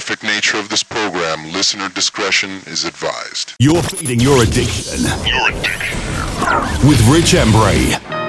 [0.00, 3.52] graphic nature of this program, listener discretion is advised.
[3.58, 5.02] You're feeding your addiction.
[5.26, 6.88] Your addiction.
[6.88, 8.19] With Rich Embry.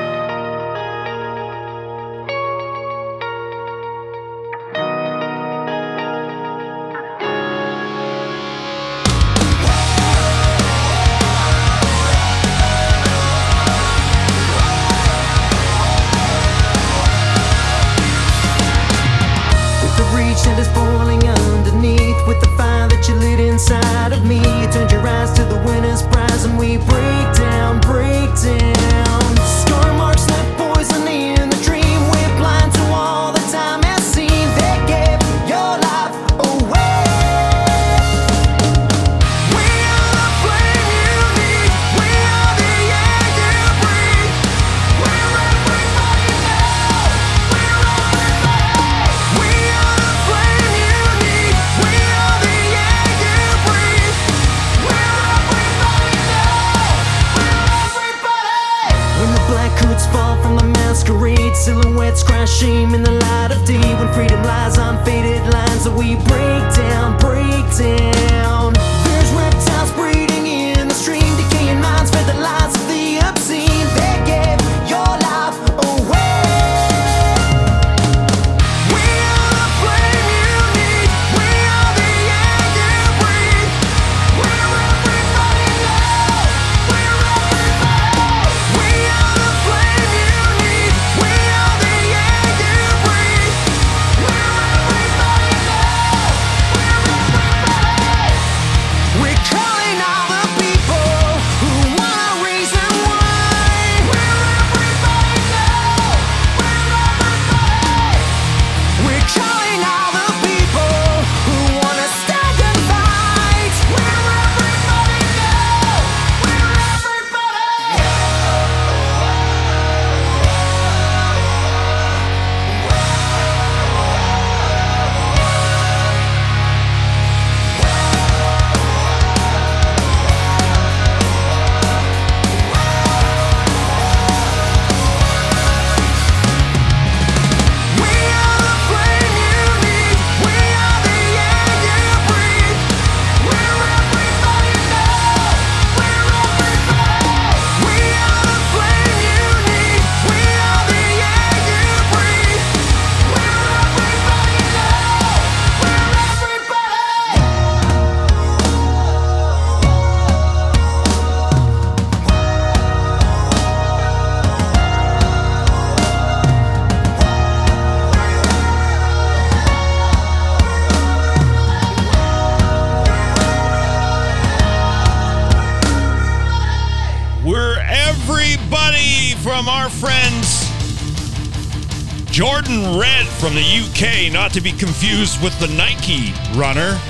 [184.51, 186.99] Not to be confused with the Nike runner.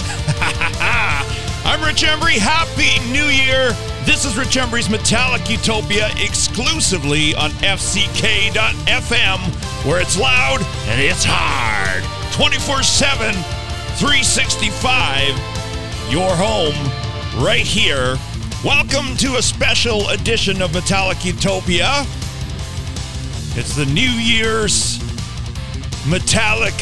[1.66, 2.38] I'm Rich Embry.
[2.38, 3.72] Happy New Year.
[4.06, 9.40] This is Rich Embry's Metallic Utopia exclusively on FCK.FM,
[9.86, 12.04] where it's loud and it's hard.
[12.34, 16.12] 24 7, 365.
[16.12, 16.76] Your home
[17.44, 18.18] right here.
[18.64, 22.06] Welcome to a special edition of Metallic Utopia.
[23.56, 25.00] It's the New Year's
[26.08, 26.76] Metallic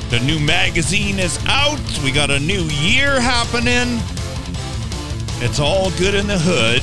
[0.10, 1.82] The new magazine is out.
[2.04, 4.00] We got a new year happening.
[5.44, 6.82] It's all good in the hood.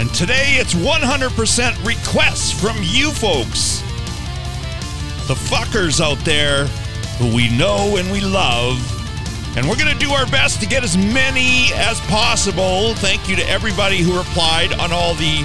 [0.00, 3.80] And today it's 100% requests from you folks.
[5.28, 6.66] The fuckers out there
[7.18, 8.78] who we know and we love.
[9.56, 12.94] And we're going to do our best to get as many as possible.
[12.96, 15.44] Thank you to everybody who replied on all the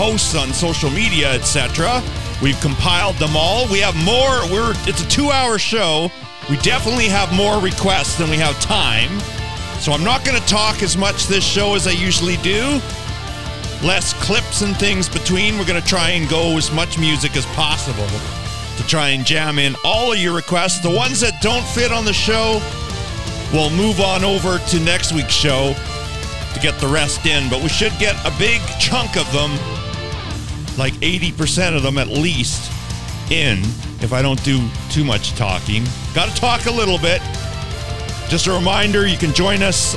[0.00, 2.02] posts on social media, etc.
[2.40, 3.68] We've compiled them all.
[3.70, 4.50] We have more.
[4.50, 6.10] We're it's a 2-hour show.
[6.48, 9.10] We definitely have more requests than we have time.
[9.78, 12.80] So I'm not going to talk as much this show as I usually do.
[13.84, 15.58] Less clips and things between.
[15.58, 18.08] We're going to try and go as much music as possible
[18.78, 20.78] to try and jam in all of your requests.
[20.80, 22.58] The ones that don't fit on the show,
[23.52, 25.74] we'll move on over to next week's show
[26.54, 27.50] to get the rest in.
[27.50, 29.50] But we should get a big chunk of them
[30.78, 32.70] like 80% of them at least
[33.30, 33.58] in
[34.00, 35.84] if I don't do too much talking.
[36.14, 37.20] Got to talk a little bit.
[38.28, 39.94] Just a reminder you can join us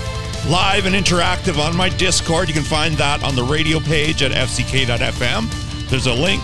[0.50, 2.48] live and interactive on my Discord.
[2.48, 5.90] You can find that on the radio page at fck.fm.
[5.90, 6.44] There's a link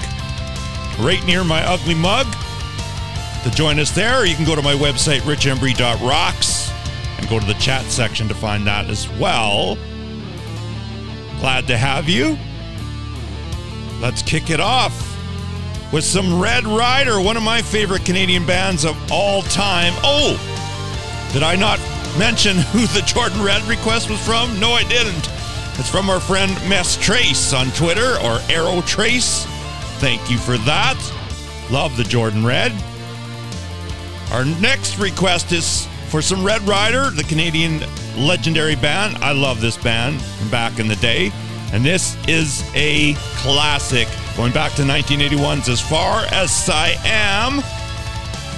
[0.99, 2.27] right near my ugly mug
[3.43, 4.25] to join us there.
[4.25, 6.71] You can go to my website, richembry.rocks,
[7.17, 9.75] and go to the chat section to find that as well.
[11.39, 12.37] Glad to have you.
[14.01, 14.93] Let's kick it off
[15.91, 19.93] with some Red Rider, one of my favorite Canadian bands of all time.
[20.03, 20.37] Oh,
[21.33, 21.79] did I not
[22.17, 24.59] mention who the Jordan Red request was from?
[24.59, 25.29] No, I didn't.
[25.77, 29.45] It's from our friend Mess Trace on Twitter or Arrow Trace.
[29.99, 30.97] Thank you for that.
[31.71, 32.71] Love the Jordan Red.
[34.31, 37.81] Our next request is for some Red Rider, the Canadian
[38.15, 39.17] legendary band.
[39.17, 41.31] I love this band from back in the day.
[41.71, 47.61] And this is a classic going back to 1981's As Far as I Am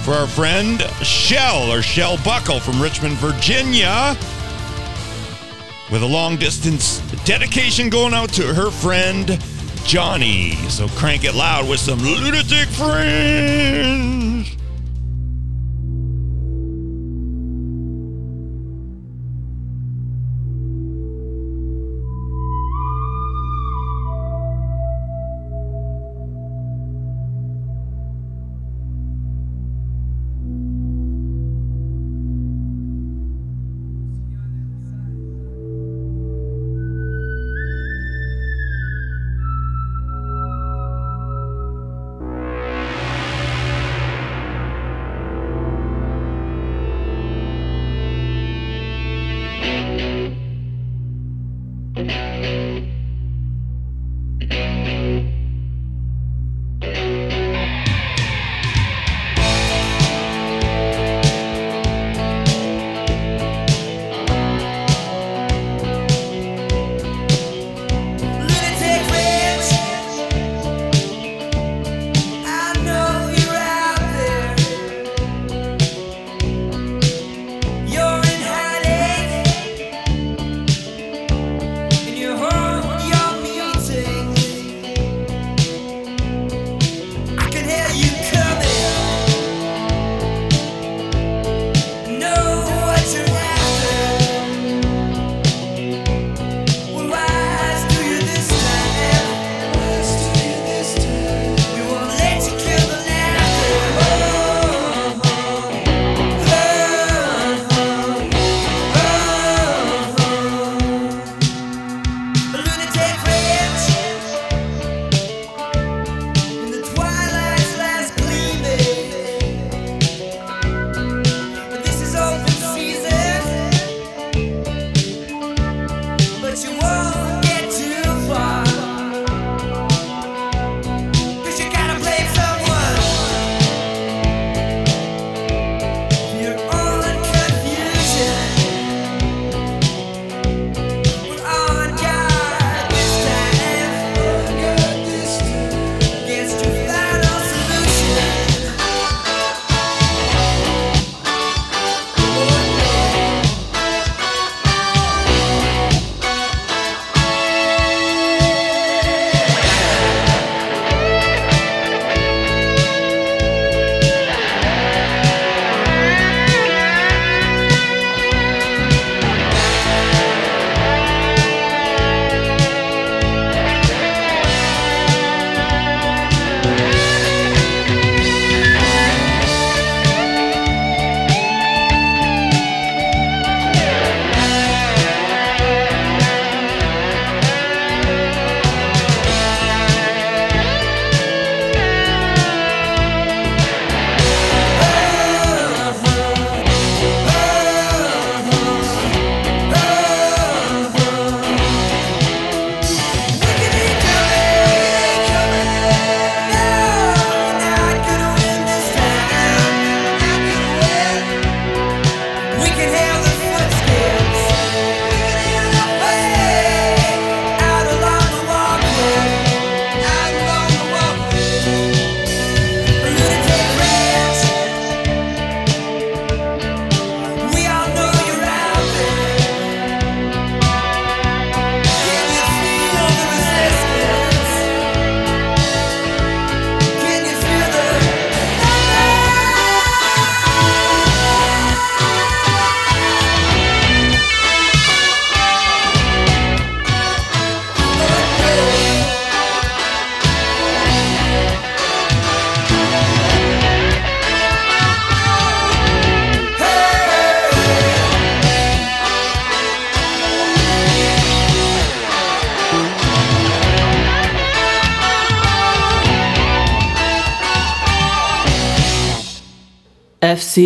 [0.02, 4.16] for our friend Shell or Shell Buckle from Richmond, Virginia.
[5.92, 9.38] With a long distance dedication going out to her friend
[9.84, 10.52] Johnny.
[10.70, 14.31] So crank it loud with some Lunatic Fringe.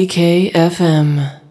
[0.06, 1.45] FCK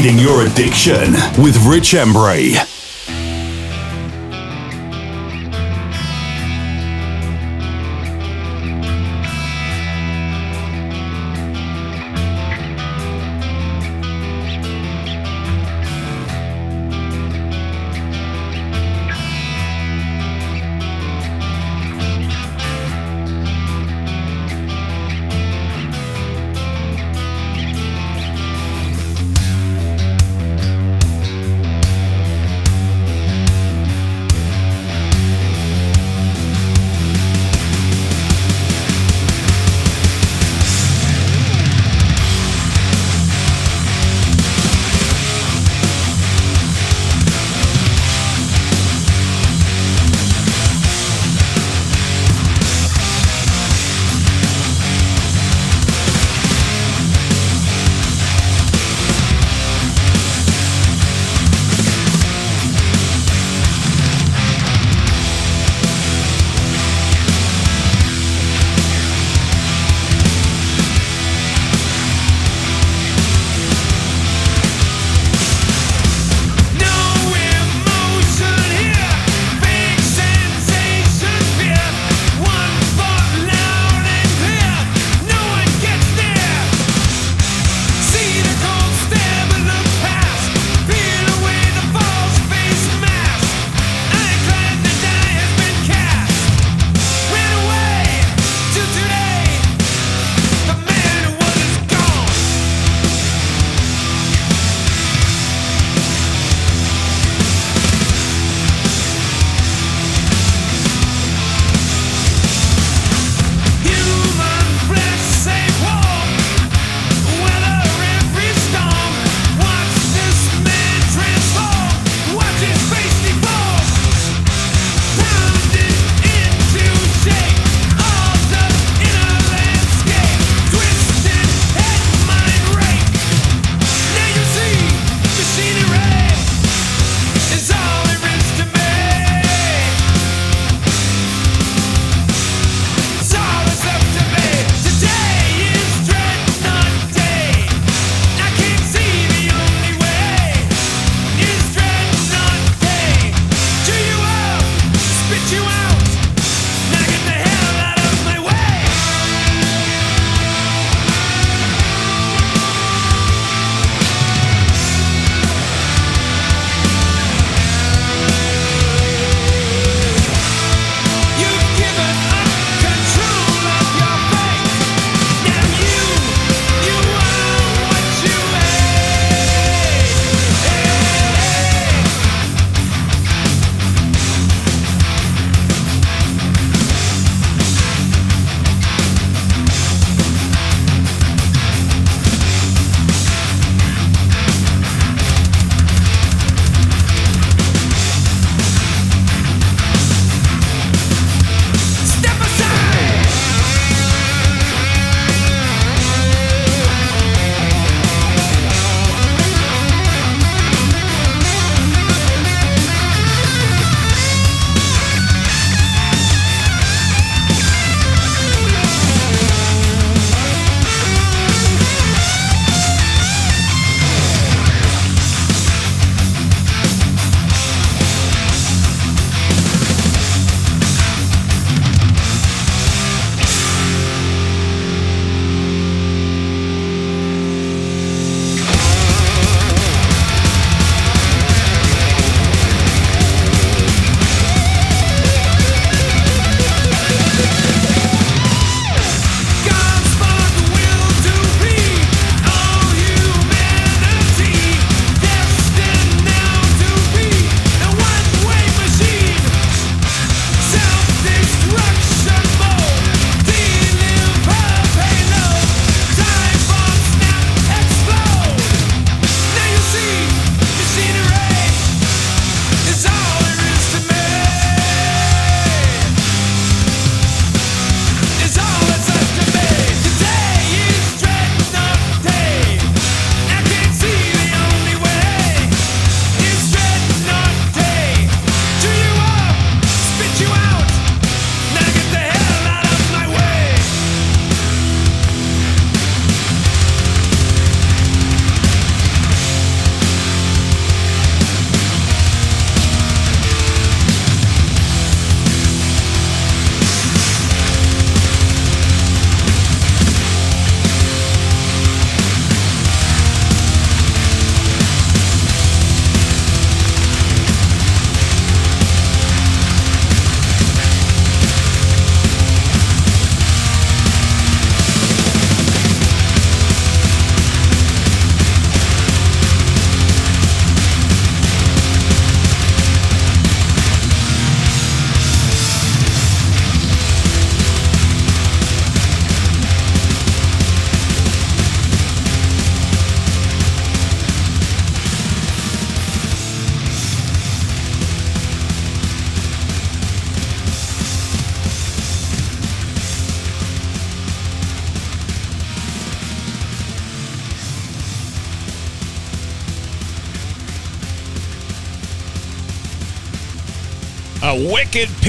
[0.00, 2.69] feeding your addiction with Rich Embry.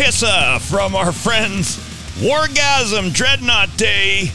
[0.01, 1.77] Pissa from our friends
[2.19, 4.31] Wargasm Dreadnought Day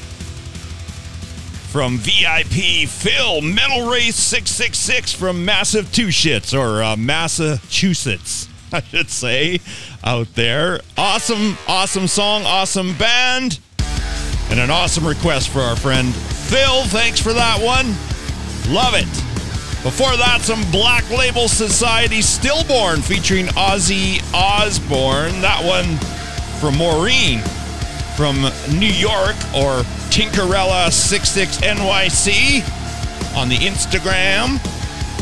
[1.73, 9.11] from VIP Phil Metal Race 666 from Massive Two Shits or uh, Massachusetts, I should
[9.11, 9.59] say,
[10.05, 10.83] out there.
[10.97, 13.59] Awesome, awesome song, awesome band,
[14.51, 16.85] and an awesome request for our friend Phil.
[16.85, 17.87] Thanks for that one.
[18.73, 19.27] Love it.
[19.83, 25.41] Before that, some Black Label Society Stillborn featuring Ozzy Osbourne.
[25.41, 25.97] That one
[26.61, 27.41] from Maureen
[28.17, 28.37] from
[28.79, 29.81] New York or
[30.13, 32.63] Tinkerella66NYC
[33.37, 34.61] on the Instagram.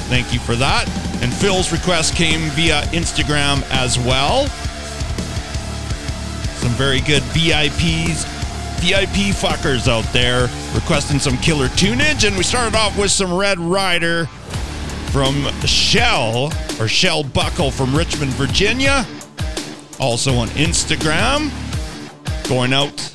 [0.08, 0.88] Thank you for that.
[1.22, 4.48] And Phil's request came via Instagram as well.
[6.58, 8.26] Some very good VIPs,
[8.80, 12.26] VIP fuckers out there requesting some killer tunage.
[12.26, 14.26] And we started off with some Red Rider
[15.10, 19.06] from Shell or Shell Buckle from Richmond, Virginia.
[20.00, 21.50] Also on Instagram.
[22.48, 23.12] Going out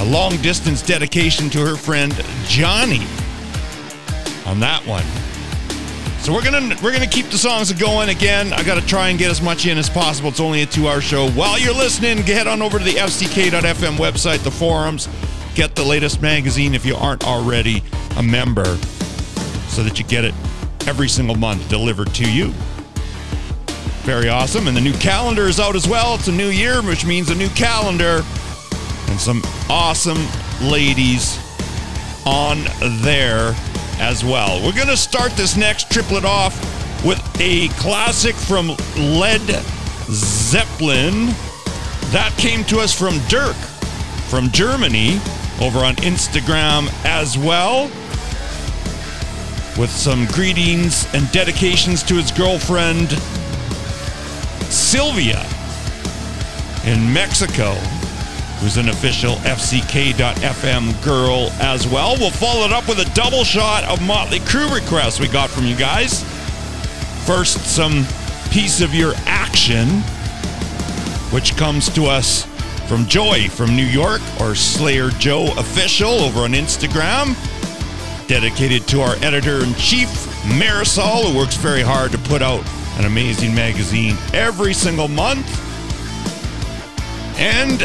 [0.00, 2.12] a long distance dedication to her friend
[2.46, 3.06] Johnny
[4.46, 5.04] on that one.
[6.22, 8.52] So we're gonna we're gonna keep the songs going again.
[8.52, 10.30] I gotta try and get as much in as possible.
[10.30, 11.30] It's only a two-hour show.
[11.30, 15.08] While you're listening, head on over to the FCK.FM website, the forums,
[15.54, 17.82] get the latest magazine if you aren't already
[18.16, 18.64] a member,
[19.68, 20.34] so that you get it
[20.86, 22.52] every single month delivered to you.
[24.02, 24.66] Very awesome.
[24.66, 26.14] And the new calendar is out as well.
[26.14, 28.24] It's a new year, which means a new calendar
[29.08, 30.26] and some awesome
[30.62, 31.38] ladies
[32.26, 32.64] on
[33.02, 33.54] there
[33.98, 34.64] as well.
[34.64, 36.54] We're going to start this next triplet off
[37.04, 39.42] with a classic from Led
[40.08, 41.26] Zeppelin.
[42.10, 43.56] That came to us from Dirk
[44.28, 45.20] from Germany
[45.60, 47.84] over on Instagram as well.
[49.78, 53.10] With some greetings and dedications to his girlfriend,
[54.70, 55.46] Sylvia,
[56.84, 57.76] in Mexico
[58.60, 62.14] who's an official FCK.FM girl as well.
[62.18, 65.64] We'll follow it up with a double shot of Motley Crue requests we got from
[65.64, 66.22] you guys.
[67.26, 68.04] First, some
[68.50, 69.88] piece of your action,
[71.32, 72.44] which comes to us
[72.86, 77.34] from Joy from New York, or Slayer Joe Official over on Instagram.
[78.28, 80.08] Dedicated to our editor in chief,
[80.42, 82.62] Marisol, who works very hard to put out
[83.00, 85.46] an amazing magazine every single month.
[87.38, 87.82] And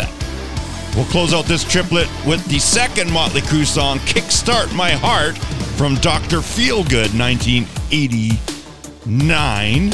[0.96, 5.38] We'll close out this triplet with the second Motley Crue song, Kickstart My Heart,
[5.76, 6.38] from Dr.
[6.38, 9.94] Feelgood, 1989.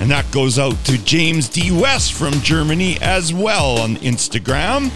[0.00, 1.70] And that goes out to James D.
[1.70, 4.90] West from Germany as well on Instagram.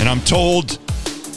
[0.00, 0.80] And I'm told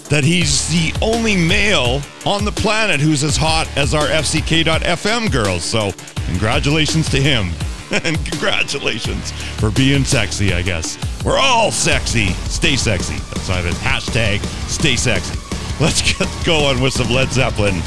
[0.10, 5.63] that he's the only male on the planet who's as hot as our FCK.FM girls.
[5.63, 5.92] So,
[6.26, 7.52] congratulations to him.
[8.04, 10.98] and congratulations for being sexy, I guess.
[11.24, 12.34] We're all sexy.
[12.50, 13.16] Stay sexy.
[13.16, 13.76] That's why it.
[13.76, 15.38] Hashtag stay sexy.
[15.80, 17.80] Let's get going with some Led Zeppelin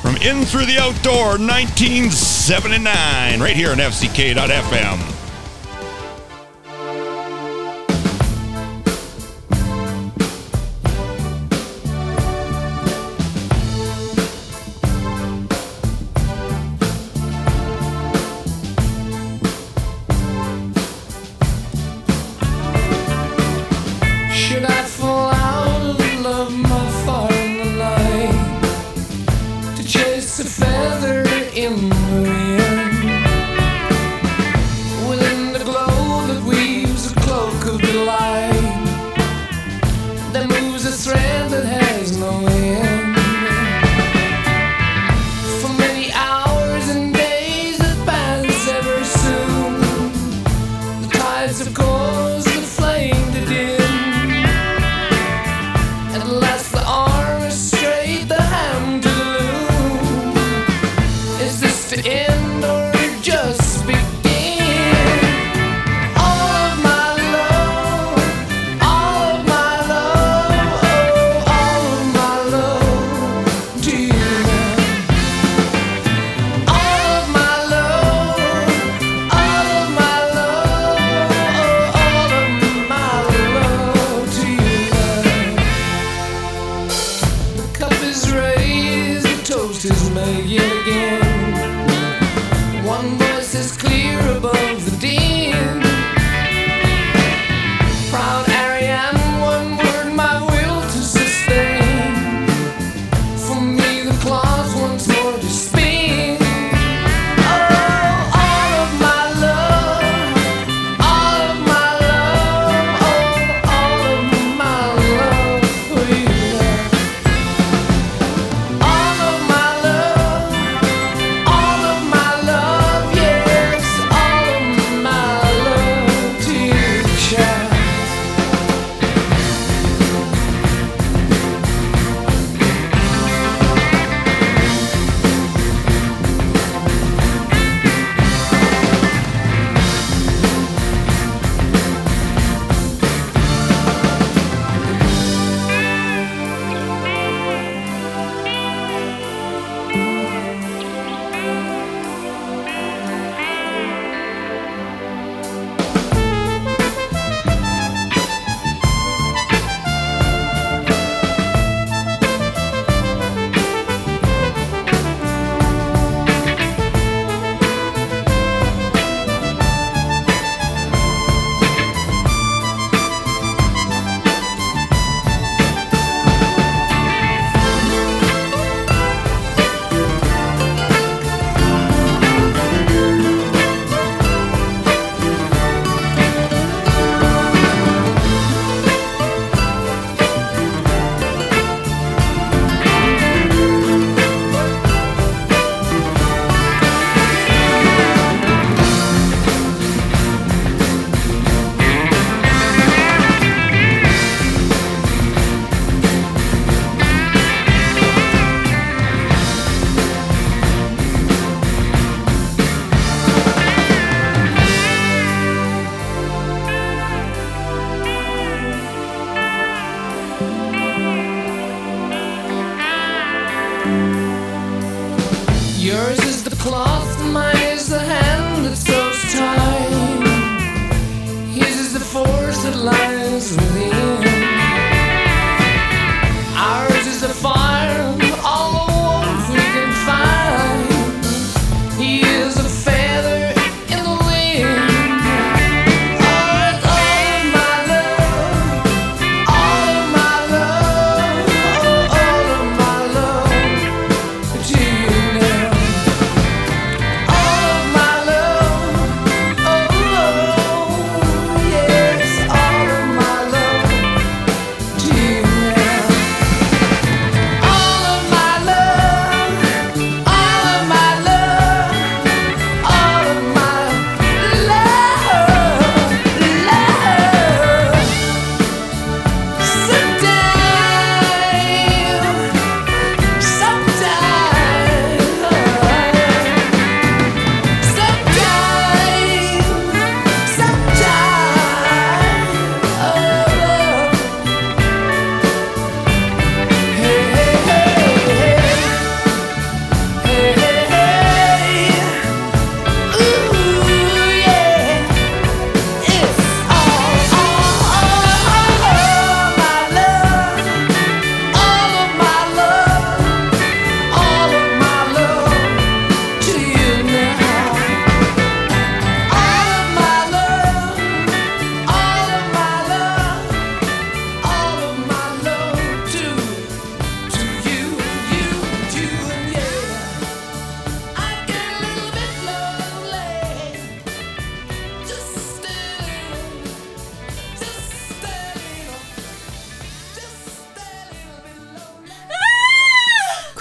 [0.00, 5.19] from In Through the Outdoor 1979, right here on FCK.FM.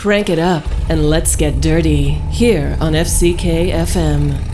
[0.10, 4.49] Crank it up and let's get dirty here on FCK FM.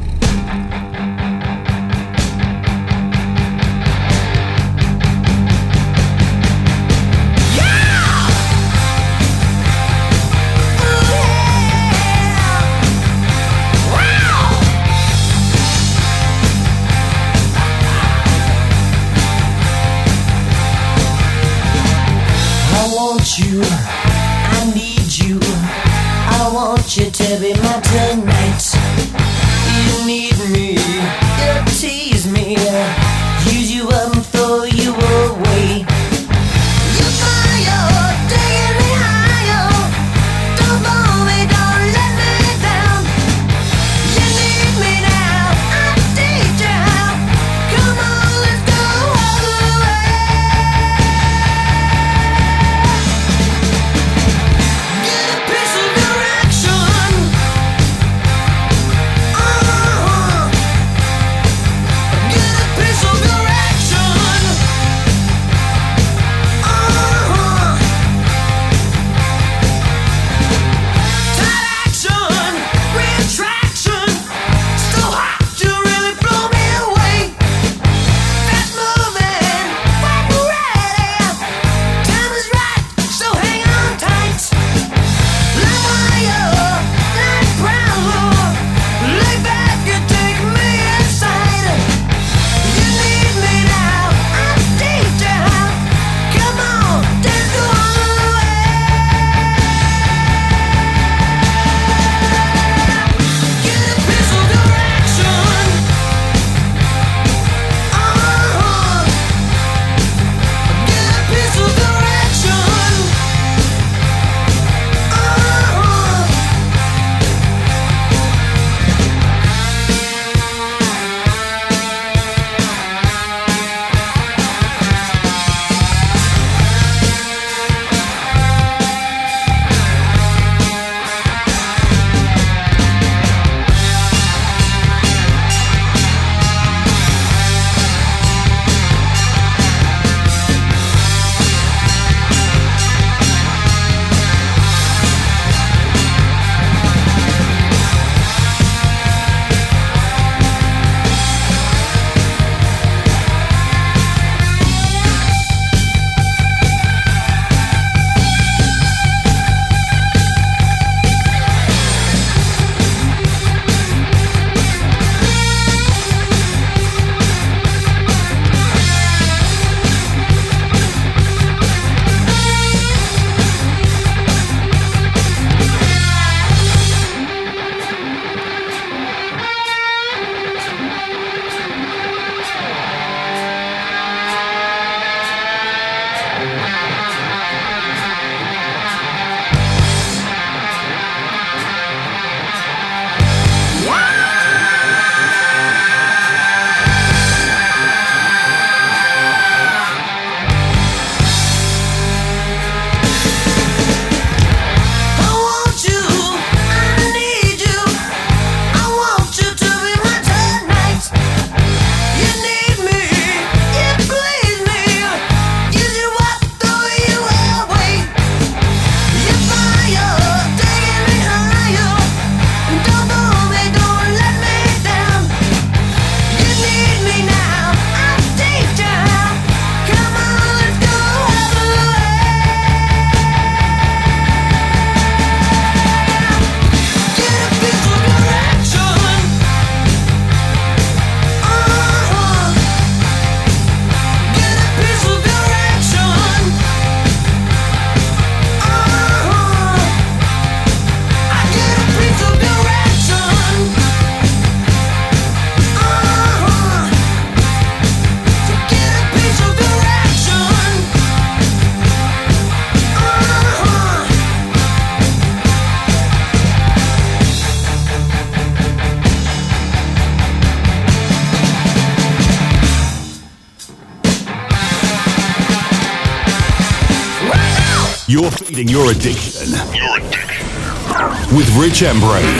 [278.86, 279.50] Your addiction.
[279.74, 281.36] Your addiction.
[281.36, 282.35] With Rich Embry.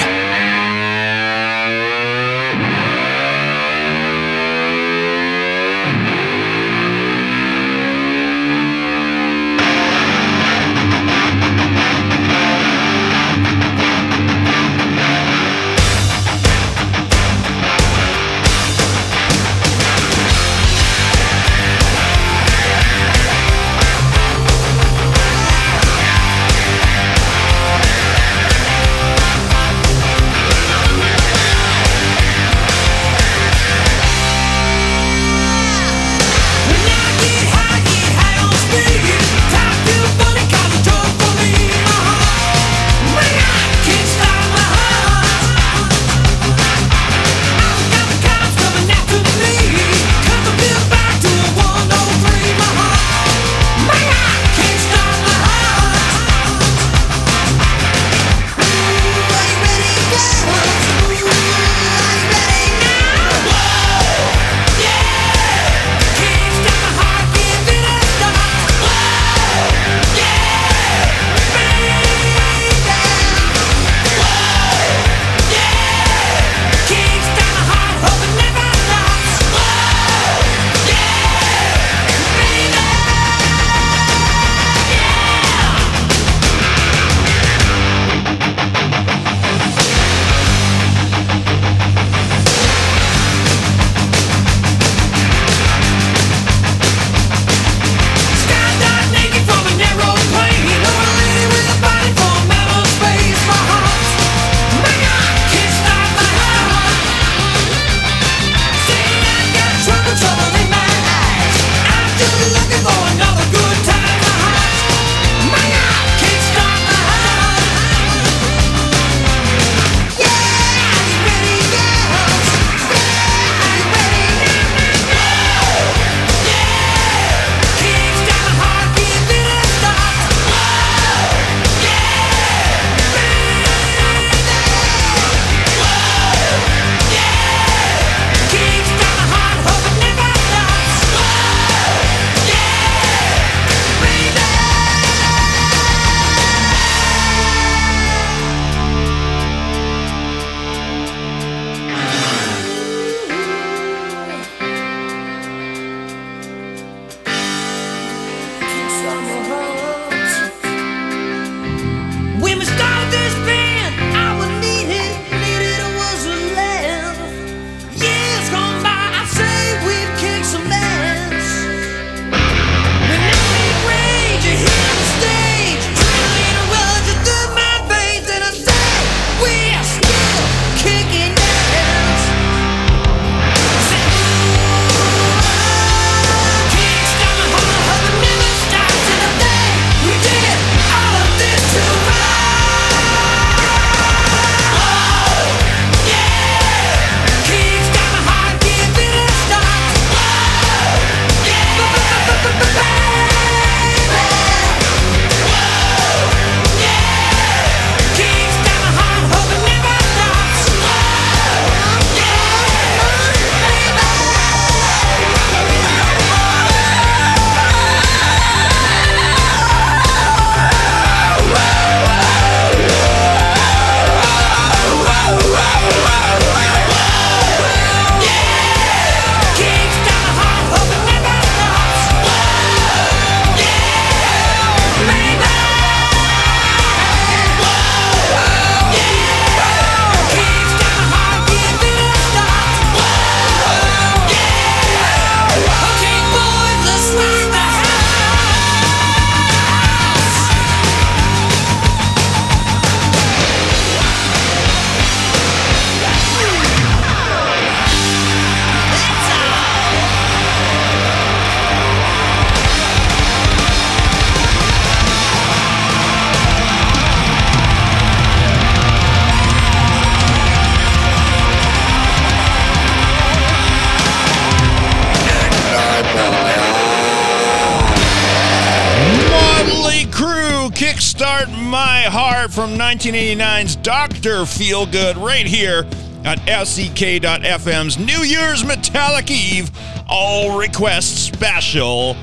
[282.96, 284.44] 1989's Dr.
[284.46, 285.86] Feelgood right here
[286.24, 289.70] at FCK.FM's New Year's Metallic Eve
[290.08, 292.14] All Request Special.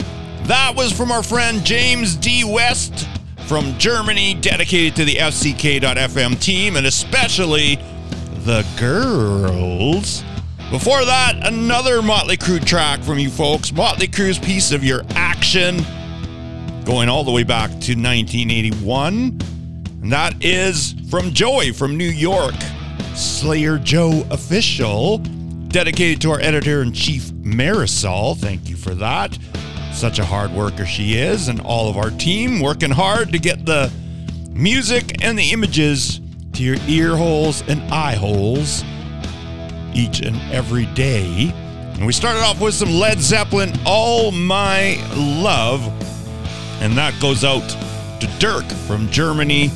[0.45, 2.45] That was from our friend James D.
[2.45, 3.07] West
[3.47, 7.77] from Germany, dedicated to the FCK.FM team and especially
[8.45, 10.25] the girls.
[10.71, 13.75] Before that, another Motley Crue track from you folks.
[13.75, 15.85] Motley Crue's Piece of Your Action,
[16.87, 19.42] going all the way back to 1981.
[20.03, 22.55] And that is from Joey from New York,
[23.15, 25.19] Slayer Joe Official,
[25.69, 28.37] dedicated to our editor in chief, Marisol.
[28.37, 29.39] Thank you for that.
[29.93, 33.65] Such a hard worker she is, and all of our team working hard to get
[33.65, 33.93] the
[34.51, 36.21] music and the images
[36.55, 38.83] to your ear holes and eye holes
[39.95, 41.53] each and every day.
[41.95, 45.81] And we started off with some Led Zeppelin, All My Love.
[46.83, 47.69] And that goes out
[48.21, 49.71] to Dirk from Germany.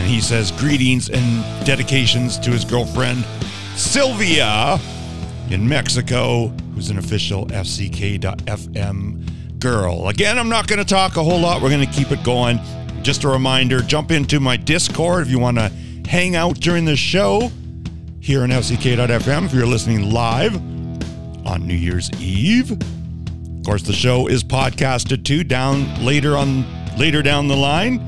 [0.00, 3.22] And he says greetings and dedications to his girlfriend,
[3.76, 4.80] Sylvia,
[5.50, 8.80] in Mexico, who's an official FCK.FM
[9.60, 10.08] girl.
[10.08, 11.60] Again, I'm not going to talk a whole lot.
[11.60, 12.58] We're going to keep it going.
[13.02, 15.70] Just a reminder jump into my Discord if you want to
[16.08, 17.52] hang out during the show
[18.20, 20.56] here on FCK.FM if you're listening live
[21.46, 22.70] on New Year's Eve.
[22.72, 26.64] Of course, the show is podcasted too down later on
[26.96, 28.06] later down the line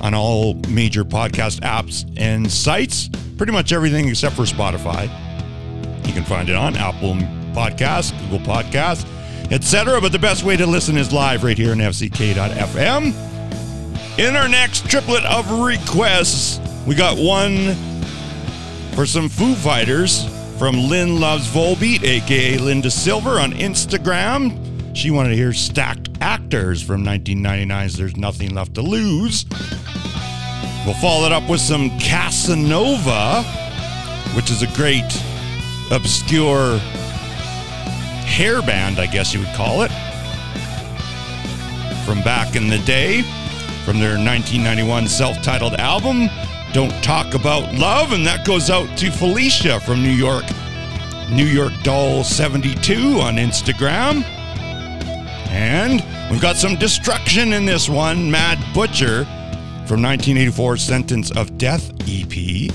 [0.00, 3.08] on all major podcast apps and sites.
[3.36, 5.04] Pretty much everything except for Spotify.
[6.06, 7.14] You can find it on Apple
[7.54, 9.06] Podcasts, Google Podcasts,
[9.52, 10.00] etc.
[10.00, 13.14] But the best way to listen is live right here on FCK.FM.
[14.18, 17.74] In our next triplet of requests, we got one
[18.94, 20.26] for some Foo Fighters
[20.58, 24.69] from Lynn Loves Volbeat, aka Linda Silver on Instagram.
[25.00, 29.46] She wanted to hear Stacked Actors from 1999's There's Nothing Left to Lose.
[30.84, 33.42] We'll follow it up with some Casanova,
[34.36, 35.10] which is a great
[35.90, 36.76] obscure
[38.26, 39.90] hair band, I guess you would call it,
[42.04, 43.22] from back in the day,
[43.86, 46.28] from their 1991 self titled album.
[46.74, 50.44] Don't Talk About Love, and that goes out to Felicia from New York,
[51.30, 54.39] New York Doll 72 on Instagram.
[55.50, 59.24] And we've got some destruction in this one, Mad Butcher
[59.86, 62.70] from 1984 Sentence of Death EP,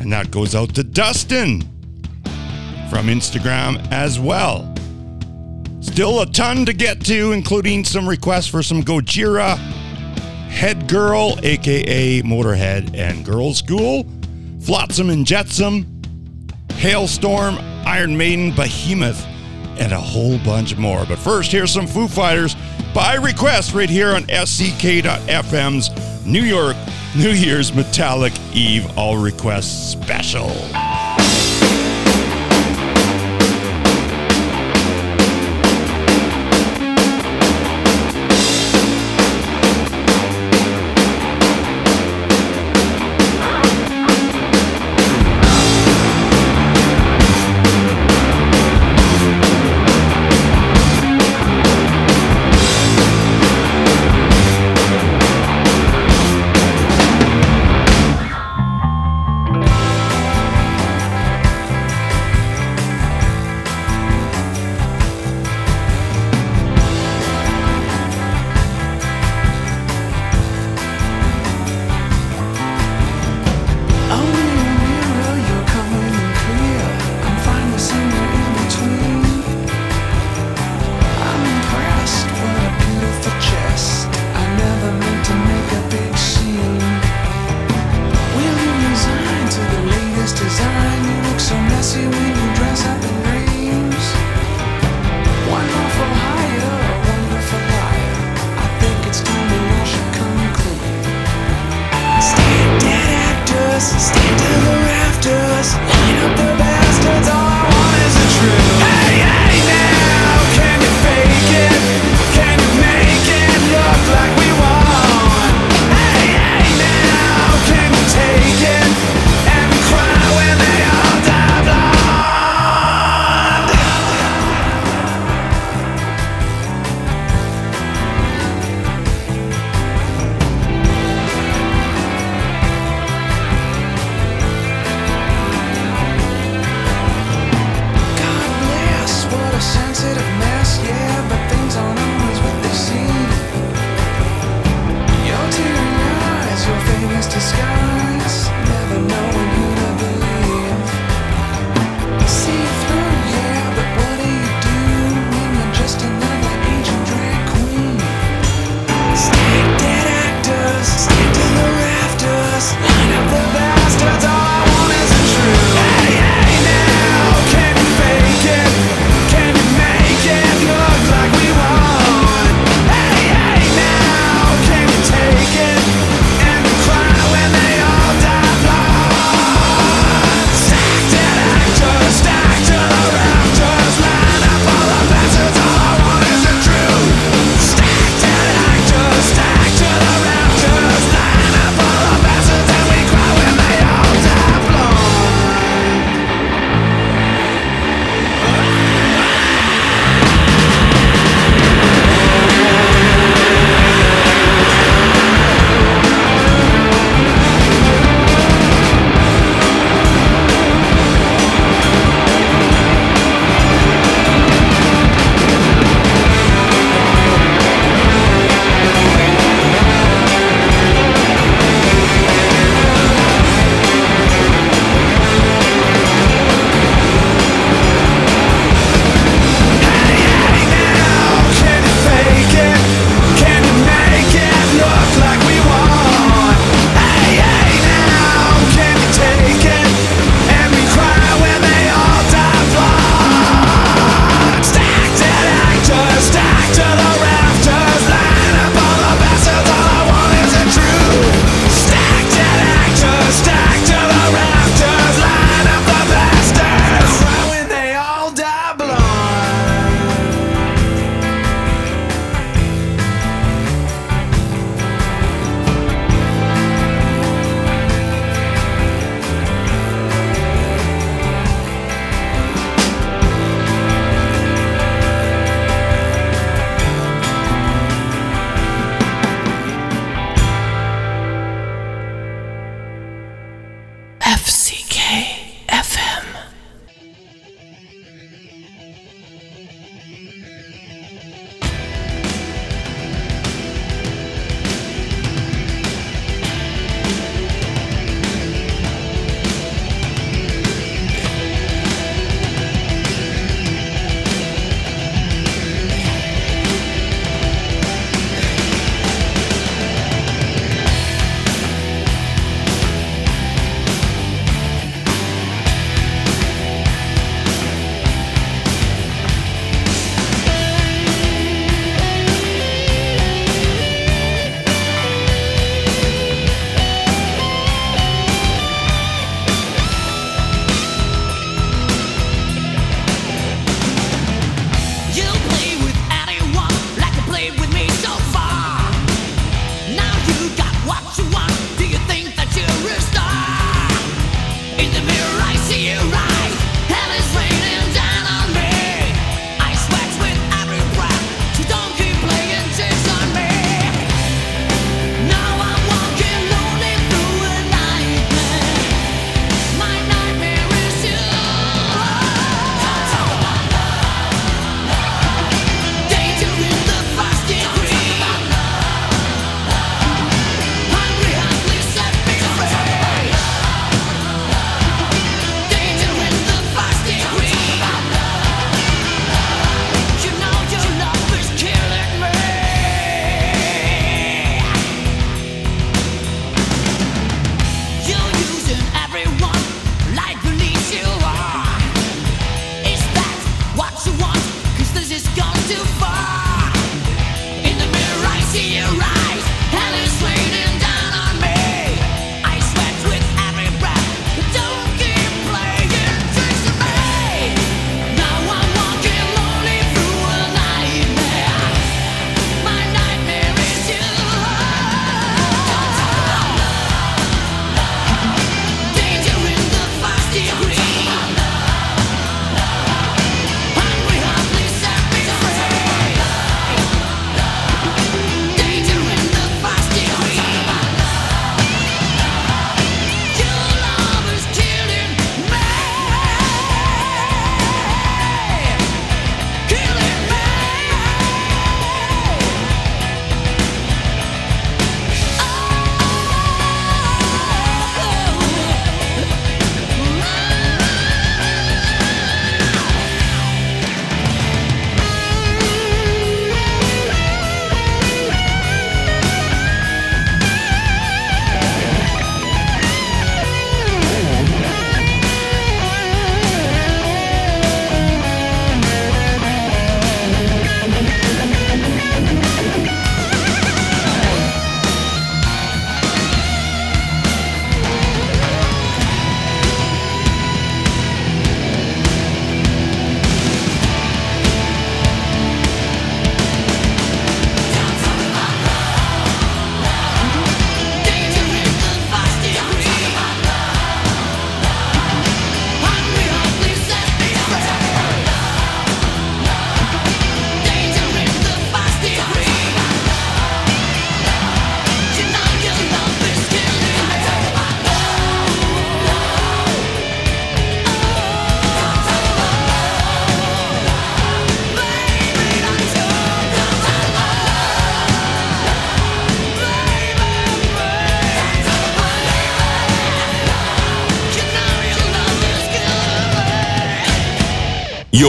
[0.00, 1.60] and that goes out to Dustin
[2.88, 4.72] from Instagram as well.
[5.80, 9.56] Still a ton to get to, including some requests for some Gojira
[10.48, 14.06] Head Girl, aka Motorhead and Girl School,
[14.60, 15.84] Flotsam and Jetsam,
[16.68, 19.22] Halestorm, Iron Maiden, Behemoth,
[19.78, 21.04] and a whole bunch more.
[21.06, 22.56] But first, here's some Foo Fighters
[22.94, 25.90] by request right here on FCK.FM's
[26.26, 26.76] New York
[27.16, 30.50] New Year's Metallic Eve All Requests Special.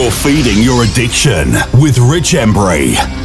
[0.00, 3.17] You're feeding your addiction with Rich Embry.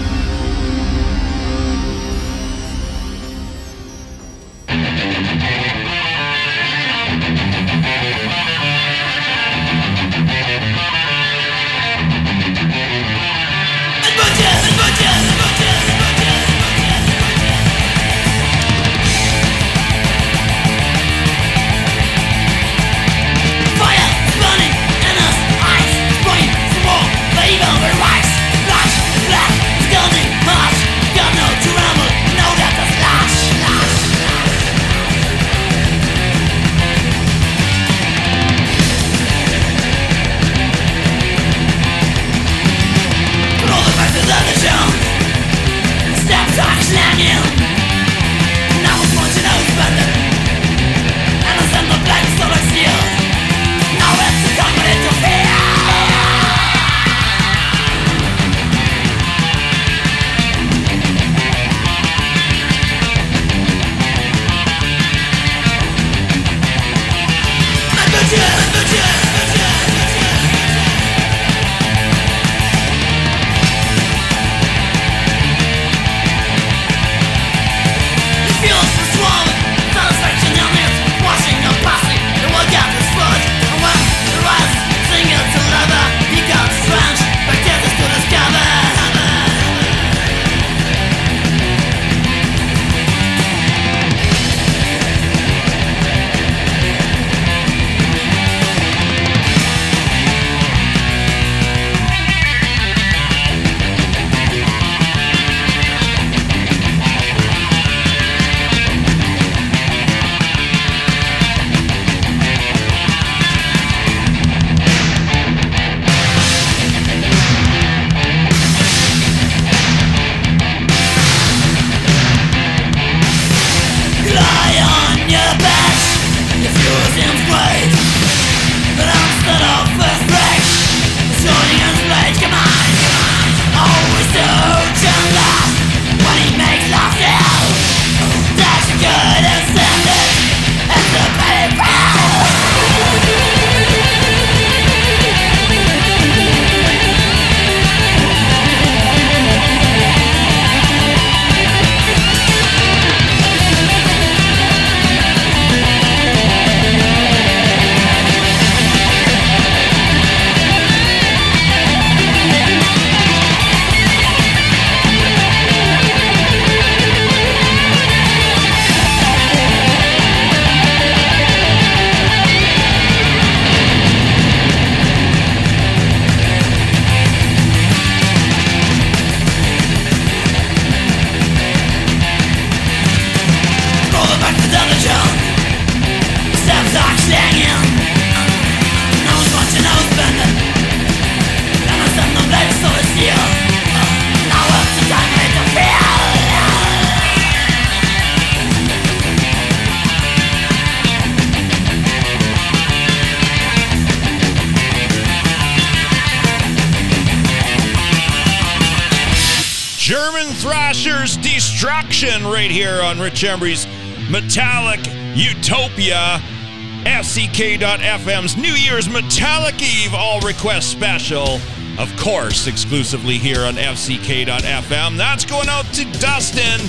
[217.53, 221.59] FCK.FM's New Year's Metallic Eve All Request Special.
[221.99, 225.17] Of course, exclusively here on FCK.FM.
[225.17, 226.81] That's going out to Dustin.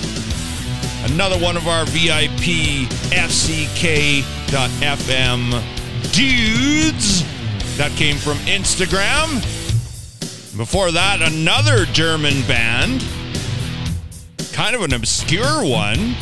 [1.13, 4.13] Another one of our VIP FCK.FM
[6.15, 7.23] dudes.
[7.77, 9.43] That came from Instagram.
[10.57, 13.05] Before that, another German band.
[14.55, 16.15] Kind of an obscure one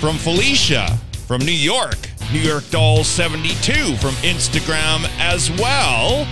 [0.00, 2.07] from Felicia from New York.
[2.32, 6.26] New York Doll 72 from Instagram as well.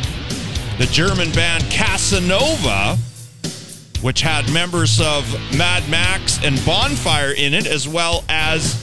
[0.78, 2.99] The German band Casanova,
[4.03, 5.26] which had members of
[5.57, 8.74] Mad Max and Bonfire in it, as well as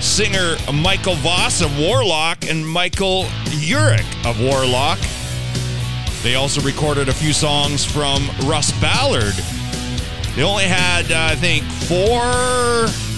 [0.00, 4.98] singer Michael Voss of Warlock and Michael Eurich of Warlock.
[6.22, 9.34] They also recorded a few songs from Russ Ballard.
[10.36, 13.09] They only had, uh, I think, four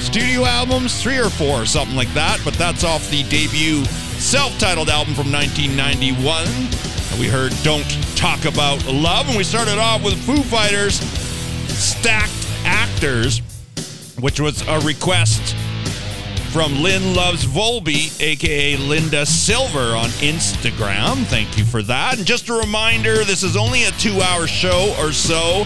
[0.00, 4.88] studio albums, three or four, something like that, but that's off the debut self titled
[4.88, 6.46] album from 1991.
[6.46, 11.00] And we heard Don't Talk About Love, and we started off with Foo Fighters
[11.70, 13.40] Stacked Actors,
[14.20, 15.54] which was a request
[16.52, 21.24] from Lynn Loves Volbeat, aka Linda Silver on Instagram.
[21.26, 22.18] Thank you for that.
[22.18, 25.64] And just a reminder this is only a two hour show or so.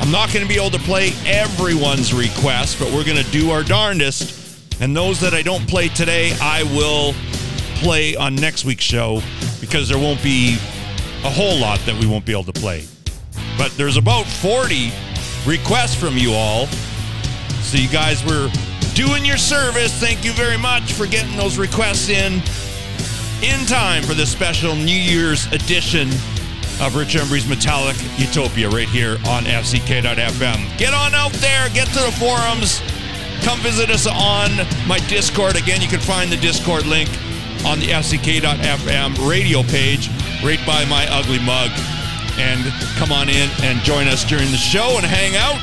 [0.00, 3.50] I'm not going to be able to play everyone's request, but we're going to do
[3.50, 4.42] our darndest.
[4.80, 7.14] And those that I don't play today, I will
[7.76, 9.22] play on next week's show
[9.60, 10.56] because there won't be
[11.24, 12.84] a whole lot that we won't be able to play.
[13.56, 14.92] But there's about 40
[15.46, 16.66] requests from you all.
[17.62, 18.50] So you guys were
[18.94, 19.92] doing your service.
[20.00, 22.42] Thank you very much for getting those requests in
[23.42, 26.08] in time for this special New Year's edition
[26.80, 30.78] of Rich Embry's Metallic Utopia right here on FCK.FM.
[30.78, 32.80] Get on out there, get to the forums,
[33.42, 34.50] come visit us on
[34.88, 35.56] my Discord.
[35.56, 37.08] Again, you can find the Discord link
[37.64, 40.08] on the FCK.FM radio page
[40.42, 41.70] right by my ugly mug.
[42.36, 42.64] And
[42.96, 45.62] come on in and join us during the show and hang out.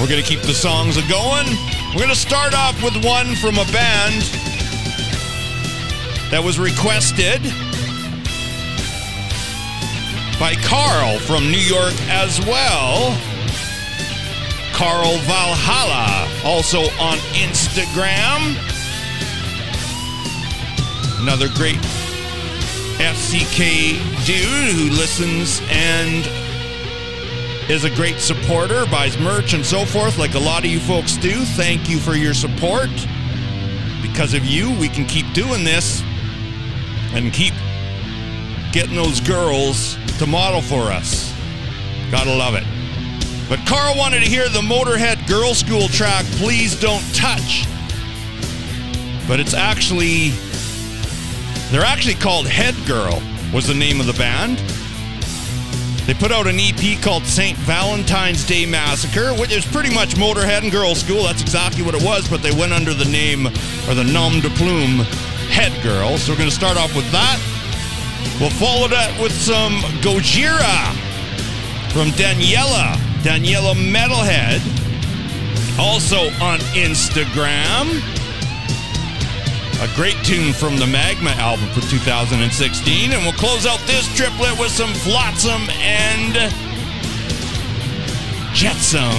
[0.00, 1.46] We're going to keep the songs going.
[1.94, 4.22] We're going to start off with one from a band
[6.30, 7.40] that was requested
[10.38, 13.16] by Carl from New York as well.
[14.72, 18.56] Carl Valhalla, also on Instagram.
[21.20, 21.78] Another great
[22.98, 26.26] FCK dude who listens and
[27.70, 31.16] is a great supporter, buys merch and so forth, like a lot of you folks
[31.16, 31.44] do.
[31.44, 32.90] Thank you for your support.
[34.02, 36.02] Because of you, we can keep doing this
[37.14, 37.54] and keep
[38.72, 41.32] getting those girls to model for us.
[42.10, 42.64] Gotta love it.
[43.48, 47.66] But Carl wanted to hear the Motorhead Girl School track, Please Don't Touch.
[49.28, 50.30] But it's actually,
[51.70, 54.58] they're actually called Head Girl, was the name of the band.
[56.06, 57.56] They put out an EP called St.
[57.58, 61.24] Valentine's Day Massacre, which is pretty much Motorhead and Girl School.
[61.24, 64.50] That's exactly what it was, but they went under the name or the nom de
[64.50, 65.00] plume
[65.48, 66.18] Head Girl.
[66.18, 67.53] So we're going to start off with that.
[68.40, 70.92] We'll follow that with some Gojira
[71.94, 74.58] from Daniela, Daniela Metalhead,
[75.78, 78.02] also on Instagram.
[79.80, 83.12] A great tune from the Magma album for 2016.
[83.12, 86.34] And we'll close out this triplet with some Flotsam and
[88.52, 89.14] Jetsam.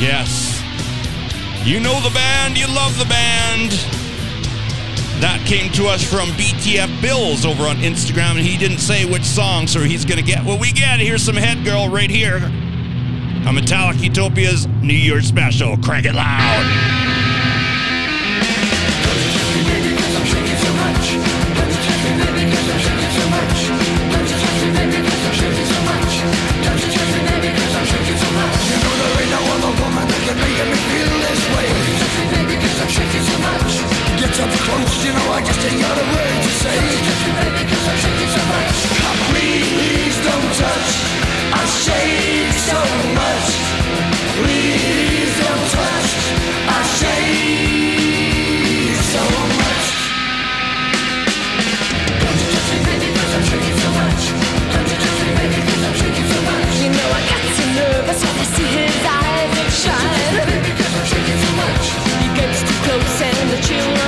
[0.00, 0.62] Yes.
[1.64, 4.01] You know the band, you love the band.
[5.22, 9.22] That came to us from BTF Bills over on Instagram, and he didn't say which
[9.22, 10.98] song, so he's gonna get what we get.
[10.98, 12.38] Here's some Head Girl right here.
[13.46, 15.76] A Metallic Utopia's New Year's special.
[15.76, 17.01] Crank it loud.
[34.32, 36.78] Get up close, you know I just ain't got a word to say.
[39.28, 40.90] Please don't touch.
[41.52, 42.80] I shake so
[43.12, 43.48] much.
[44.40, 46.08] Please don't touch.
[46.64, 46.80] I
[49.12, 49.22] so
[49.60, 49.88] much.
[52.16, 54.22] Don't you touch me, baby, cause I'm shaking so much.
[54.72, 55.32] Don't touch me,
[55.84, 56.72] I'm shaking so much.
[56.80, 57.22] You know I
[57.52, 60.34] so nervous when I see his eyes shine.
[60.48, 61.84] Baby, cause I'm shaking so much.
[62.16, 64.01] He gets too close and the chill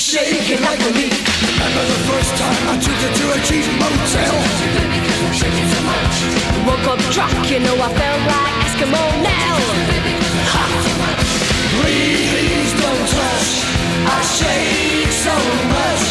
[0.00, 1.12] shaking like a leaf.
[1.44, 4.34] Remember the first time I took her to a cheap motel?
[6.66, 9.56] Woke up drunk, you know I felt like Eskimo now.
[10.52, 10.64] Ha.
[11.76, 13.48] Please don't touch,
[14.08, 15.36] I shake so
[15.68, 16.04] much.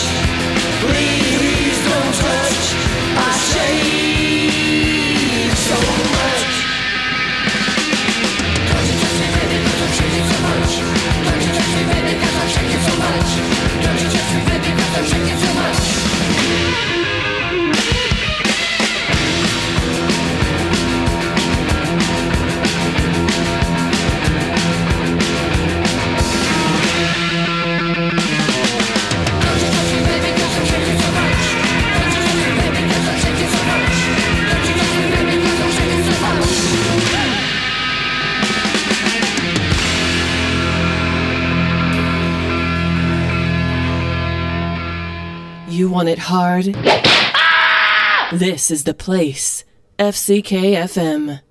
[0.86, 1.19] Please
[14.40, 16.99] stupid because I'm drinking too much.
[46.00, 46.74] want it hard?
[46.78, 48.30] Ah!
[48.32, 49.66] This is the place.
[49.98, 51.42] FCK FM.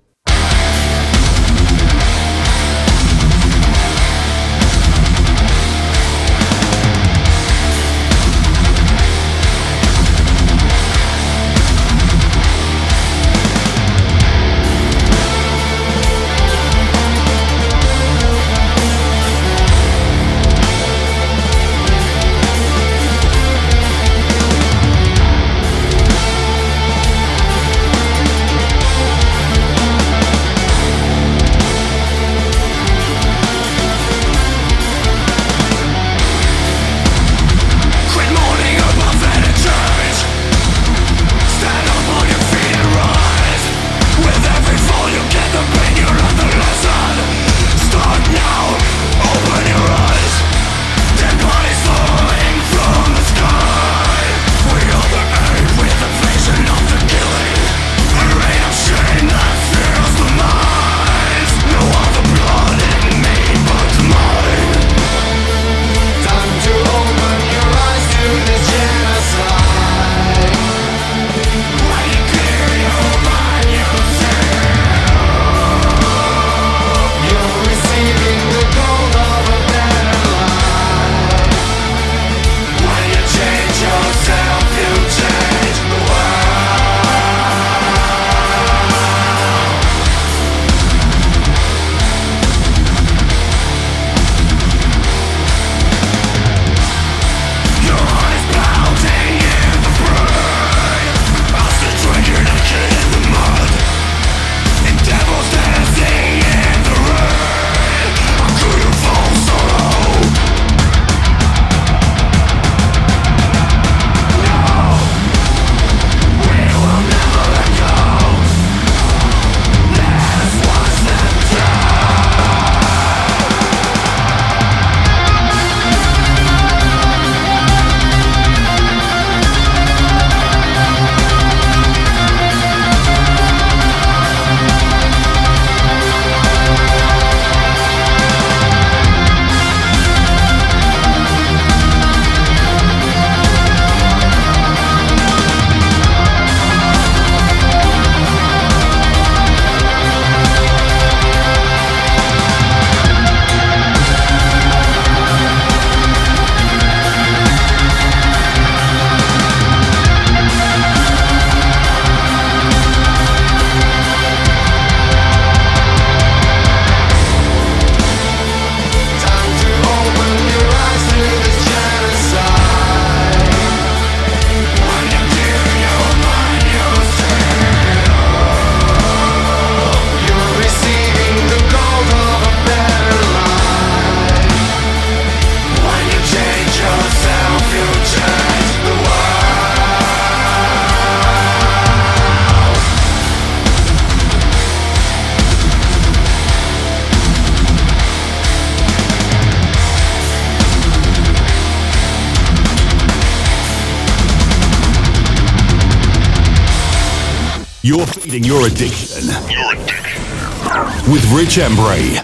[211.49, 212.18] Chembray.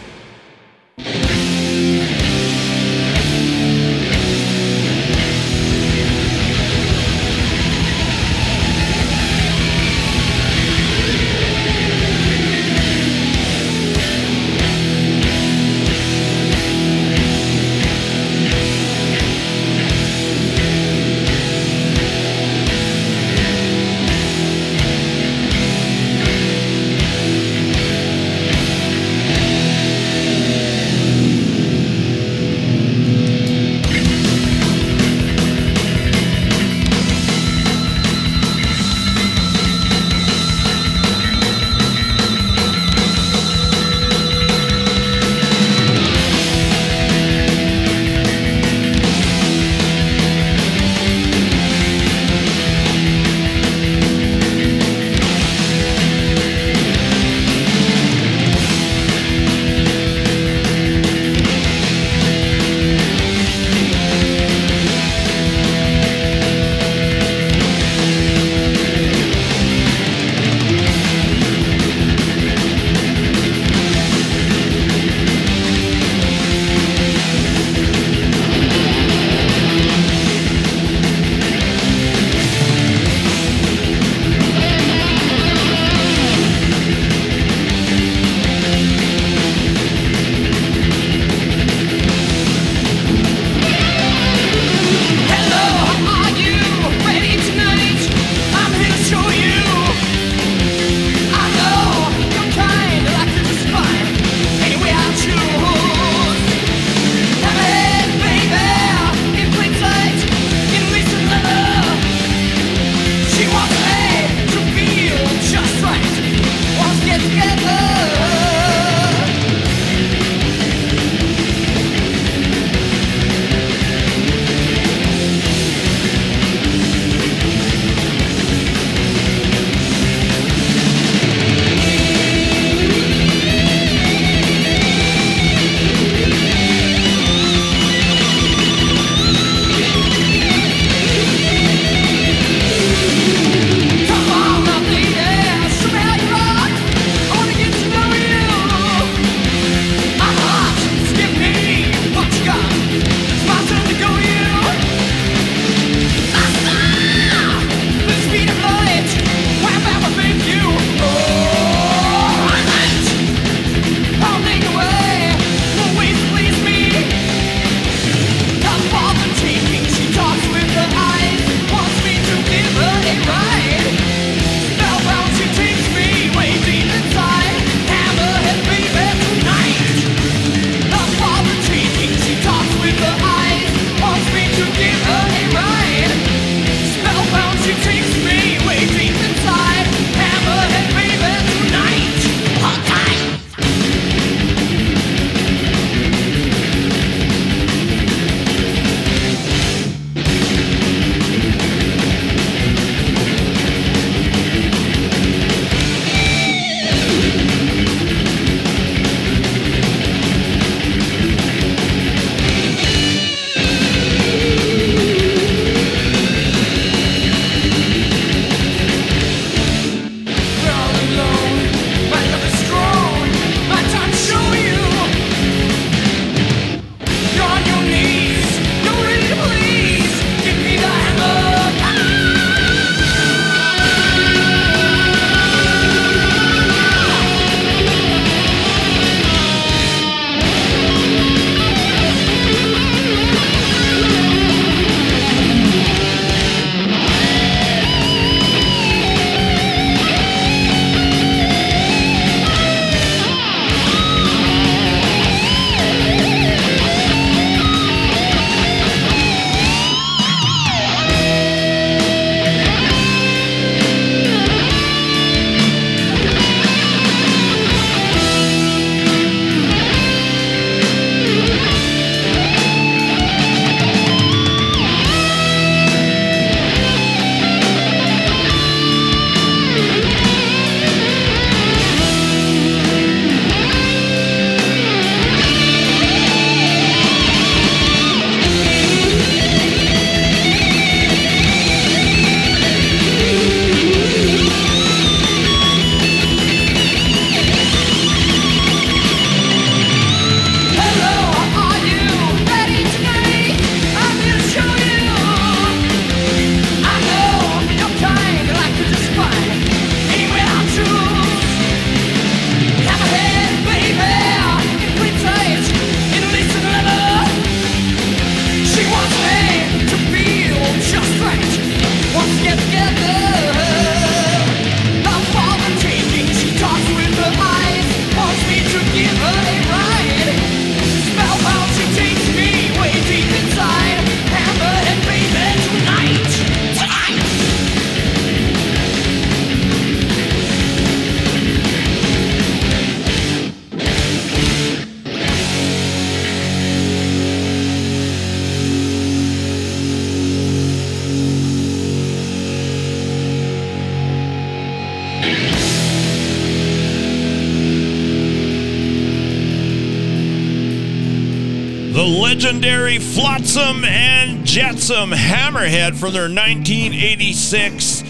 [363.36, 368.02] Flotsam and Jetsam Hammerhead from their 1986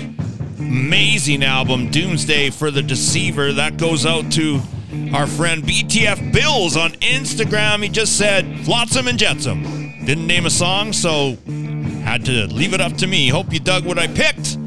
[0.60, 3.54] amazing album Doomsday for the Deceiver.
[3.54, 4.62] That goes out to
[5.16, 7.82] our friend BTF Bills on Instagram.
[7.82, 9.64] He just said Flotsam and Jetsam.
[10.06, 11.38] Didn't name a song, so
[12.04, 13.28] had to leave it up to me.
[13.30, 14.60] Hope you dug what I picked.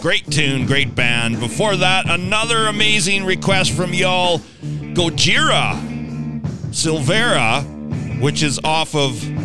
[0.00, 1.40] Great tune, great band.
[1.40, 4.38] Before that, another amazing request from y'all
[4.94, 5.78] Gojira
[6.70, 7.62] Silvera,
[8.18, 9.37] which is off of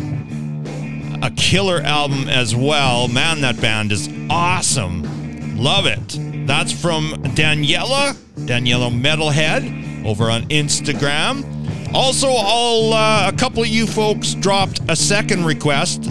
[1.24, 3.08] a killer album as well.
[3.08, 5.56] Man, that band is awesome.
[5.56, 6.46] Love it.
[6.46, 11.94] That's from Daniela, Daniela Metalhead, over on Instagram.
[11.94, 16.02] Also, all uh, a couple of you folks dropped a second request.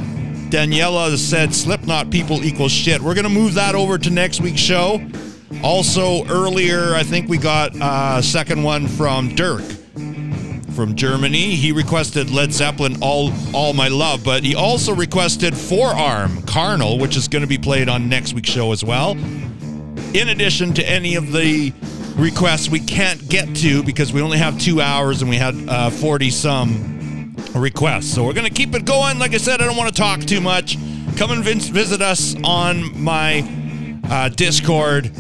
[0.50, 3.00] Daniela said Slipknot people equal shit.
[3.00, 5.00] We're gonna move that over to next week's show.
[5.64, 9.64] Also, earlier, I think we got a second one from Dirk
[10.74, 11.56] from Germany.
[11.56, 17.16] He requested Led Zeppelin All All My Love, but he also requested Forearm Carnal, which
[17.16, 19.12] is going to be played on next week's show as well.
[20.14, 21.72] In addition to any of the
[22.16, 25.56] requests we can't get to because we only have two hours and we had
[25.94, 28.14] 40 some requests.
[28.14, 29.20] So we're going to keep it going.
[29.20, 30.78] Like I said, I don't want to talk too much.
[31.18, 35.12] Come and vis- visit us on my uh, Discord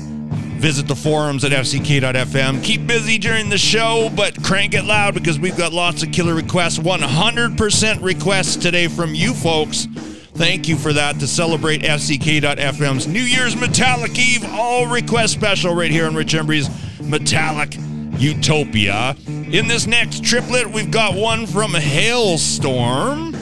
[0.63, 2.63] visit the forums at fck.fm.
[2.63, 6.33] Keep busy during the show, but crank it loud because we've got lots of killer
[6.33, 6.79] requests.
[6.79, 9.87] 100% requests today from you folks.
[10.35, 15.91] Thank you for that to celebrate FCK.FM's New Year's Metallic Eve all request special right
[15.91, 16.69] here on Rich Embry's
[17.01, 17.75] Metallic
[18.17, 19.17] Utopia.
[19.27, 23.35] In this next triplet, we've got one from Halestorm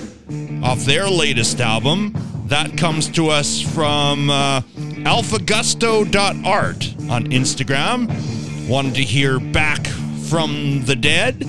[0.64, 2.16] off their latest album.
[2.48, 4.62] That comes to us from uh,
[5.04, 8.68] alphagusto.art on Instagram.
[8.68, 11.44] Wanted to hear Back from the Dead.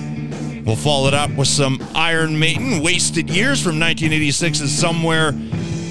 [0.65, 5.33] We'll follow it up with some Iron Maiden, Wasted Years from 1986 is somewhere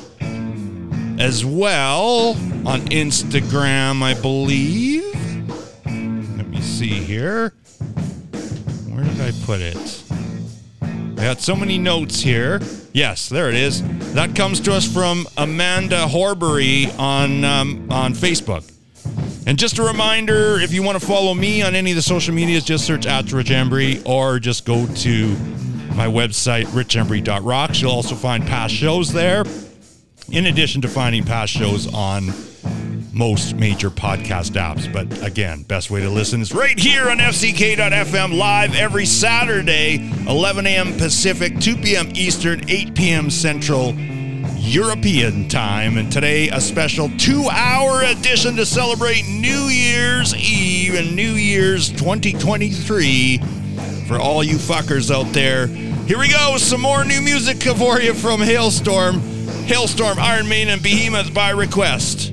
[1.20, 2.32] as well
[2.66, 5.04] on Instagram, I believe.
[5.86, 7.54] Let me see here.
[8.90, 10.04] Where did I put it?
[10.82, 12.62] I got so many notes here.
[12.94, 13.82] Yes, there it is.
[14.14, 18.72] That comes to us from Amanda Horbury on um, on Facebook.
[19.48, 22.34] And just a reminder, if you want to follow me on any of the social
[22.34, 25.28] medias, just search at Rich Embry or just go to
[25.96, 27.80] my website, richembry.rocks.
[27.80, 29.46] You'll also find past shows there,
[30.30, 32.34] in addition to finding past shows on
[33.14, 34.92] most major podcast apps.
[34.92, 40.68] But again, best way to listen is right here on FCK.FM live every Saturday, 11
[40.68, 40.98] a.m.
[40.98, 42.12] Pacific, 2 p.m.
[42.16, 43.30] Eastern, 8 p.m.
[43.30, 43.94] Central.
[44.68, 51.16] European time, and today a special two hour edition to celebrate New Year's Eve and
[51.16, 53.38] New Year's 2023
[54.08, 55.68] for all you fuckers out there.
[55.68, 59.20] Here we go, some more new music for you from Halestorm.
[59.68, 62.27] Halestorm, Iron Maiden, and Behemoth by request.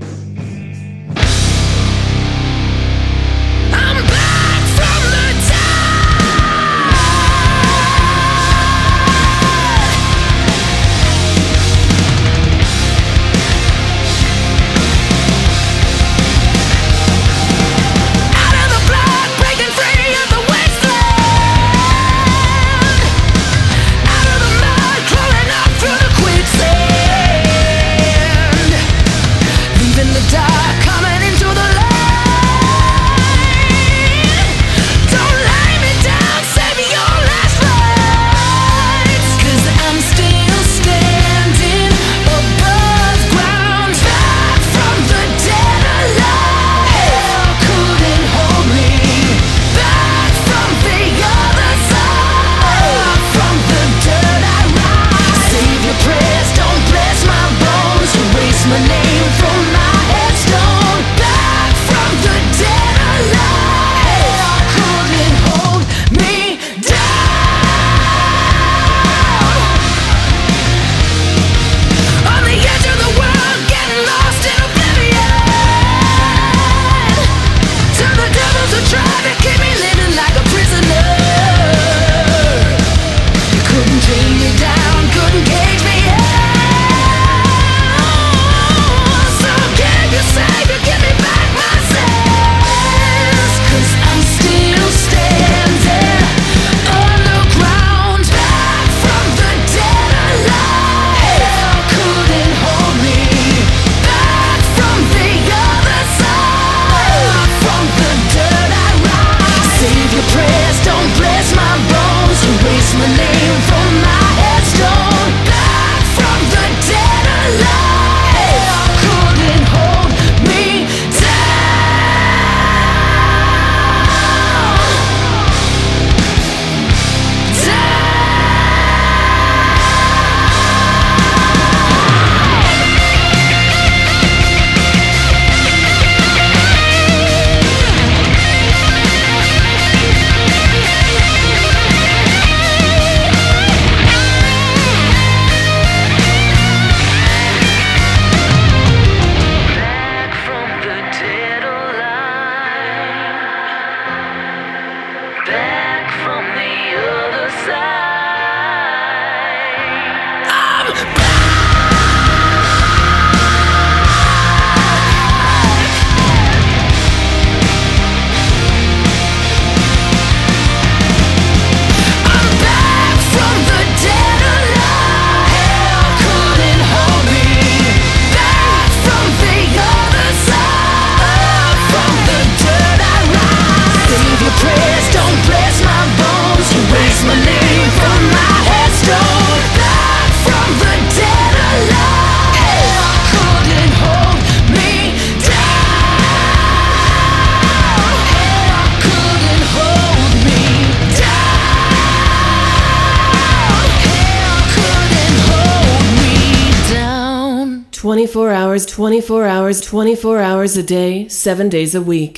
[209.74, 212.34] Hours, 24 hours a day, 7 days a week.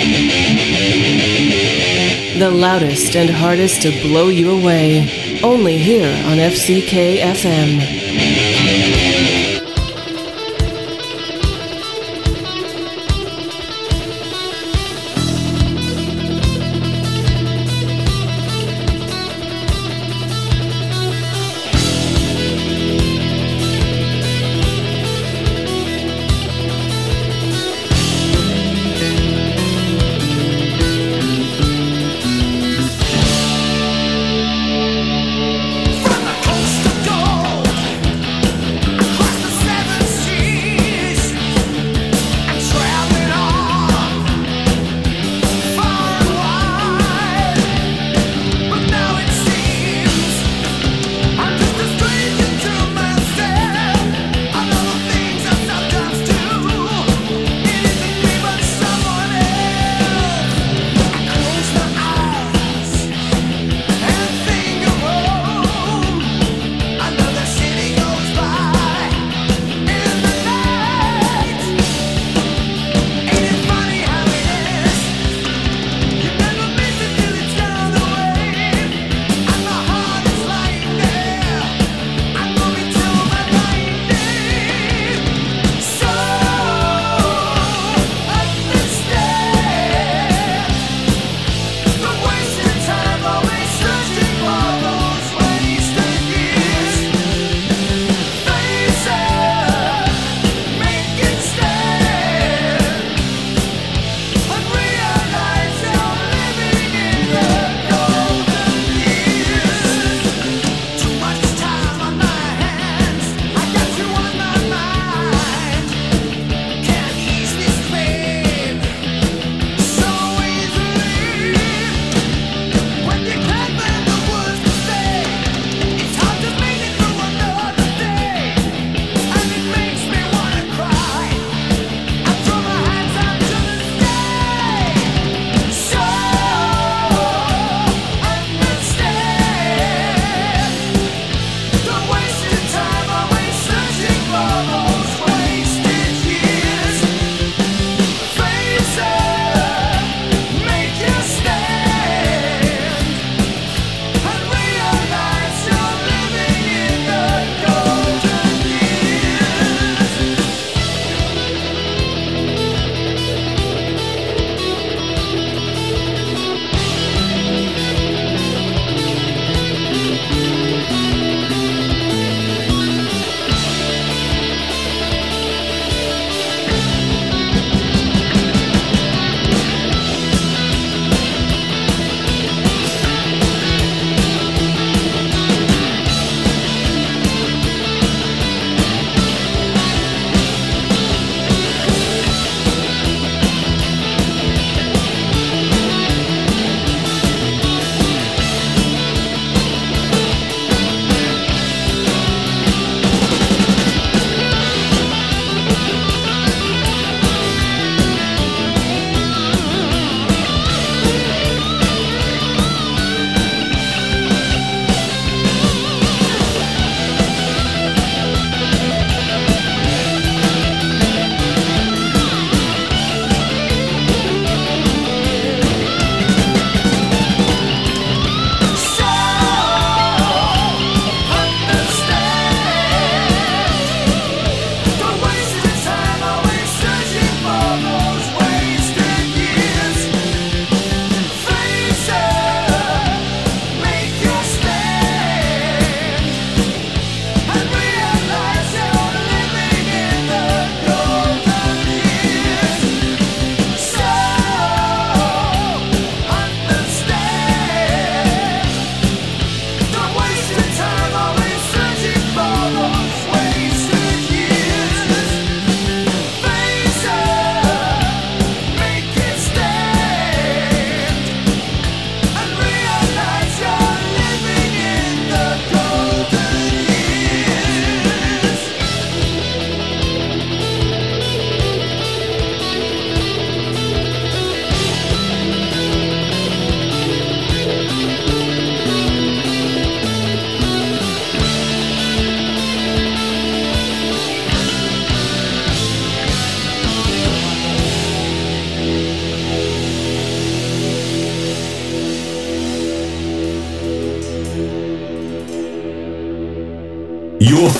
[2.38, 5.40] The loudest and hardest to blow you away.
[5.42, 8.45] Only here on FCK FM.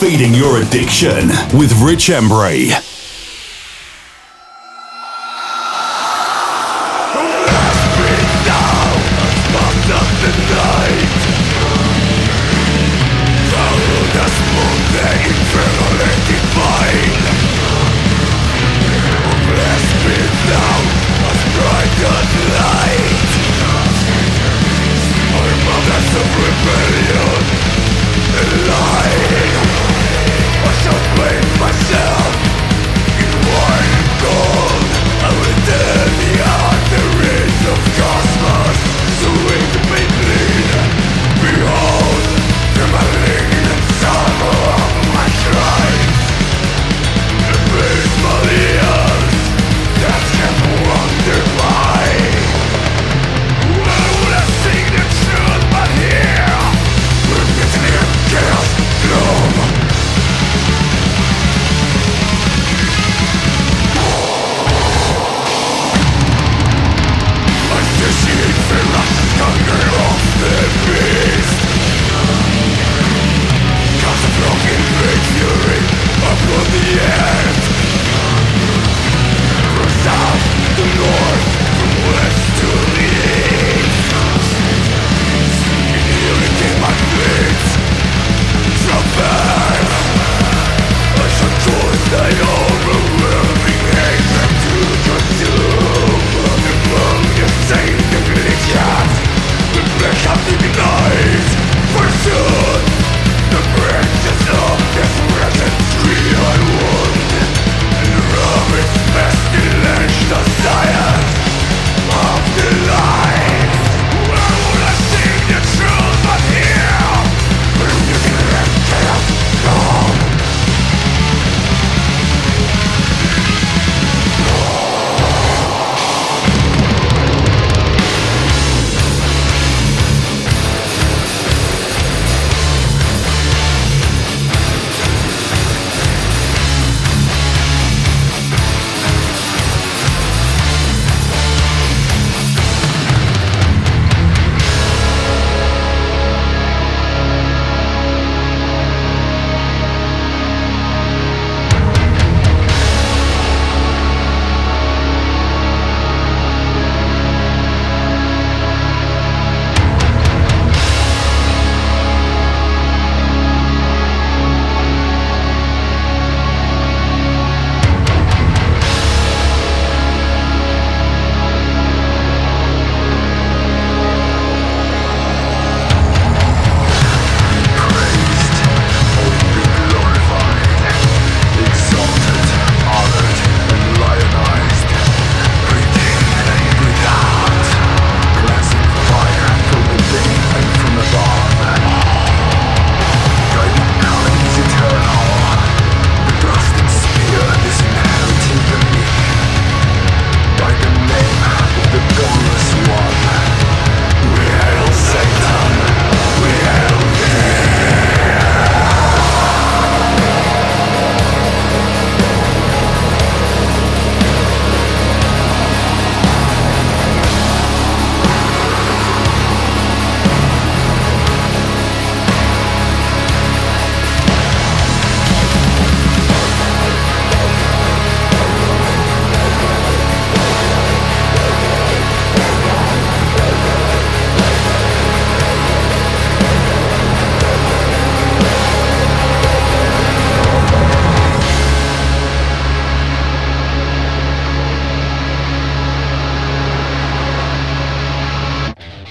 [0.01, 1.28] Feeding your addiction
[1.59, 2.85] with Rich Embry.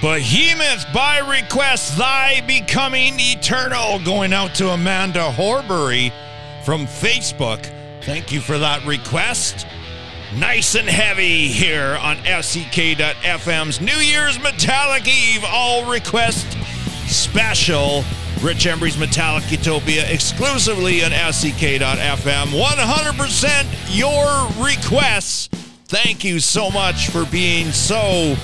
[0.05, 6.13] Behemoth by request, thy becoming eternal, going out to Amanda Horbury
[6.63, 7.65] from Facebook.
[8.03, 9.65] Thank you for that request.
[10.35, 16.55] Nice and heavy here on FCK.FM's New Year's Metallic Eve all request
[17.07, 18.03] special.
[18.43, 22.45] Rich Embry's Metallic Utopia exclusively on FCK.FM.
[22.53, 25.47] 100% your requests.
[25.87, 28.35] Thank you so much for being so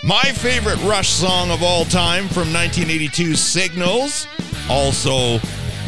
[0.03, 4.27] My favorite Rush song of all time from 1982 Signals
[4.69, 5.39] also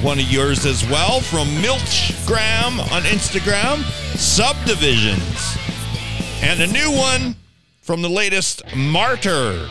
[0.02, 3.84] one of yours as well from Milchgram on Instagram
[4.18, 5.58] Subdivisions
[6.42, 7.36] and a new one
[7.82, 9.70] from the latest Martyr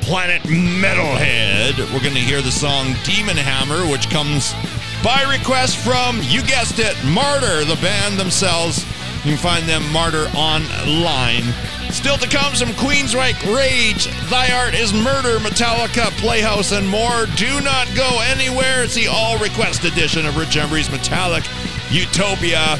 [0.00, 1.76] Planet Metalhead.
[1.92, 4.54] We're going to hear the song Demon Hammer, which comes
[5.02, 8.84] by request from, you guessed it, Martyr, the band themselves.
[9.24, 11.42] You can find them Martyr online.
[11.90, 17.26] Still to come, some Queensryche Rage, Thy Art is Murder, Metallica, Playhouse, and more.
[17.36, 18.84] Do not go anywhere.
[18.84, 21.44] It's the all request edition of Rich Embry's Metallic
[21.90, 22.78] Utopia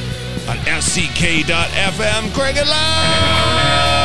[0.48, 2.32] on FCK.FM.
[2.34, 3.98] Craig it loud!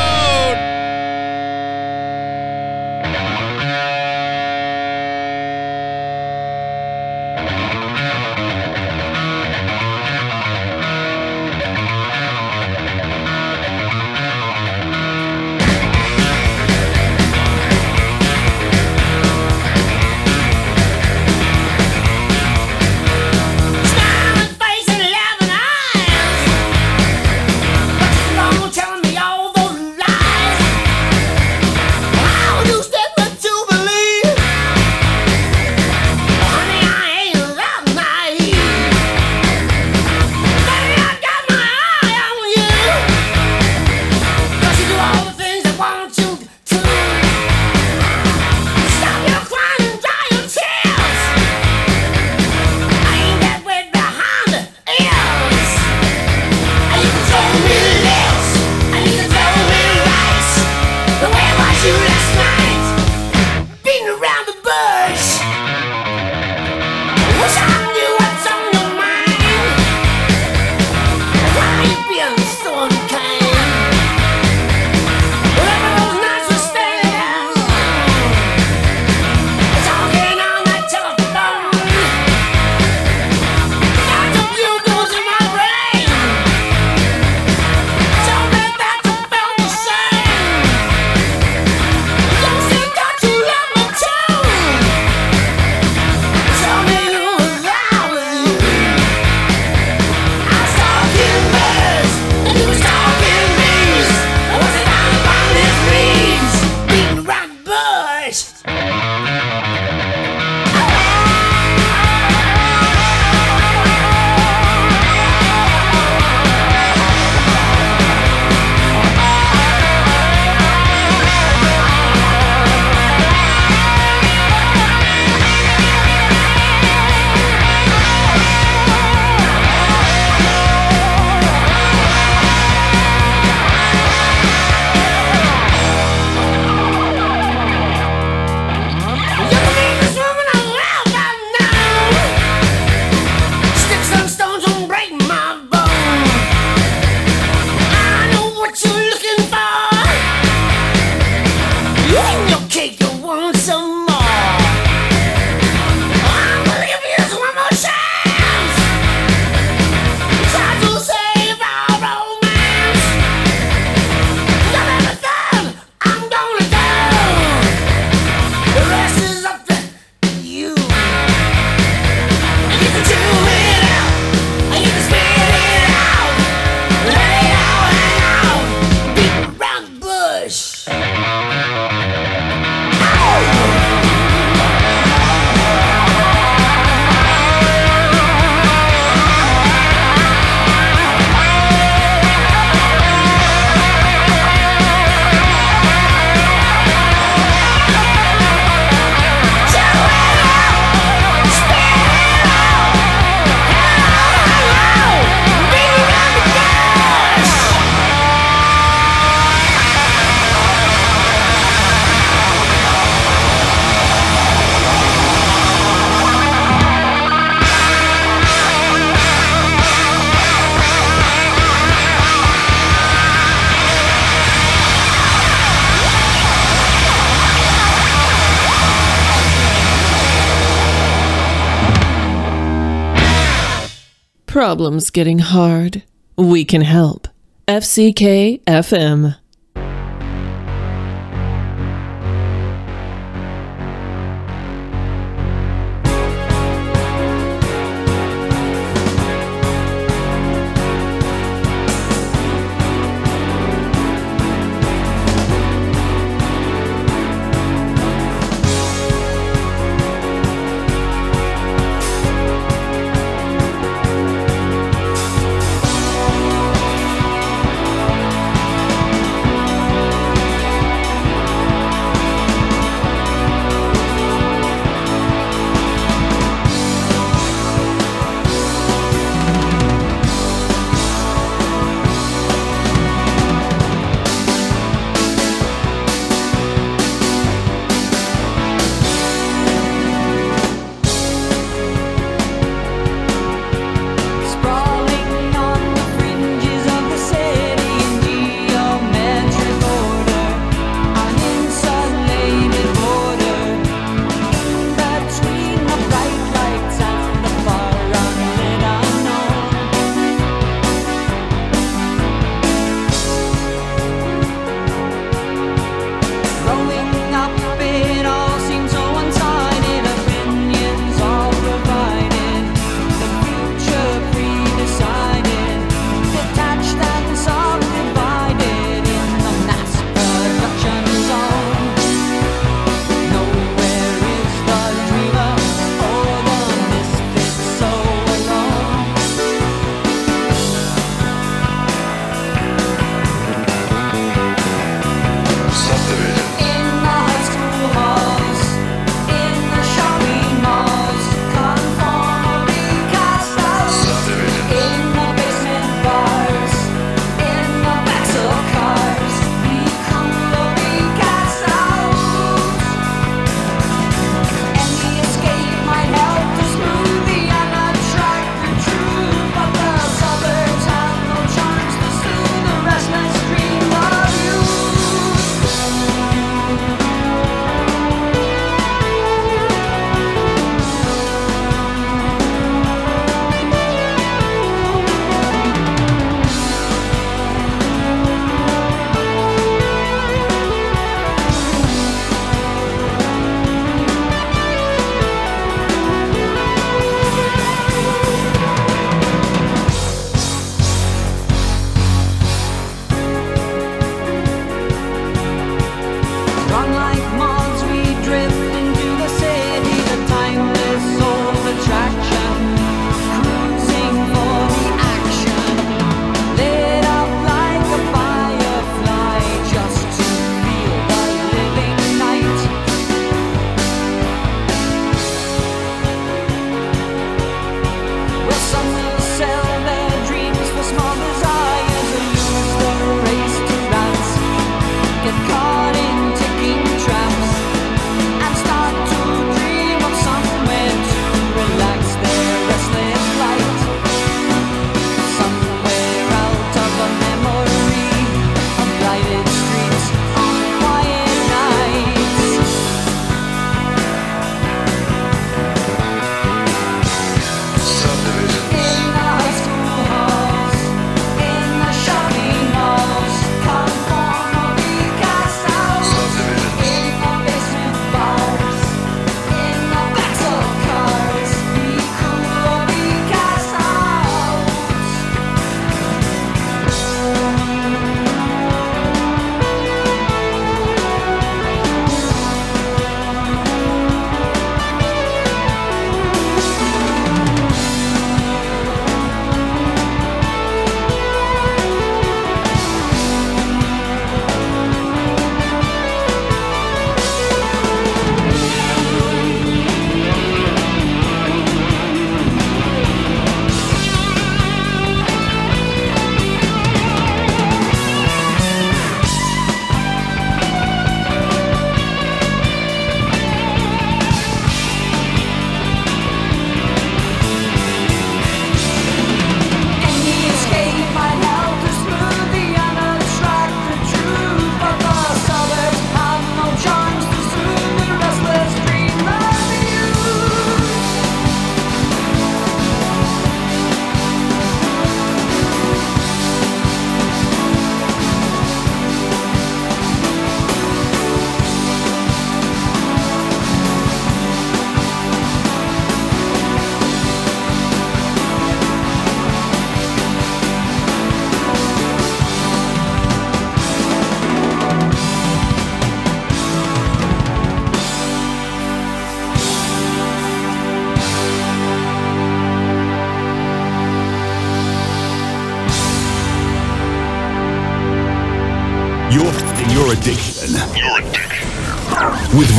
[234.74, 236.02] Problems getting hard?
[236.36, 237.28] We can help.
[237.68, 239.36] FCK FM.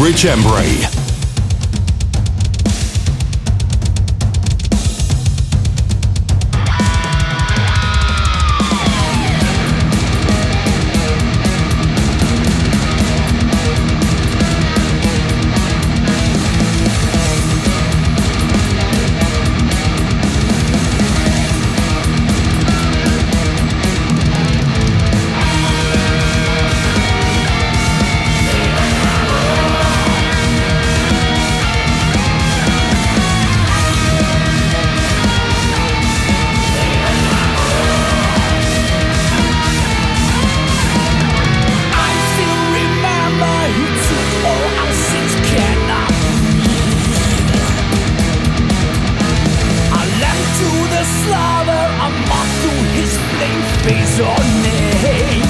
[0.02, 0.85] Rich Embry.
[54.46, 55.45] Face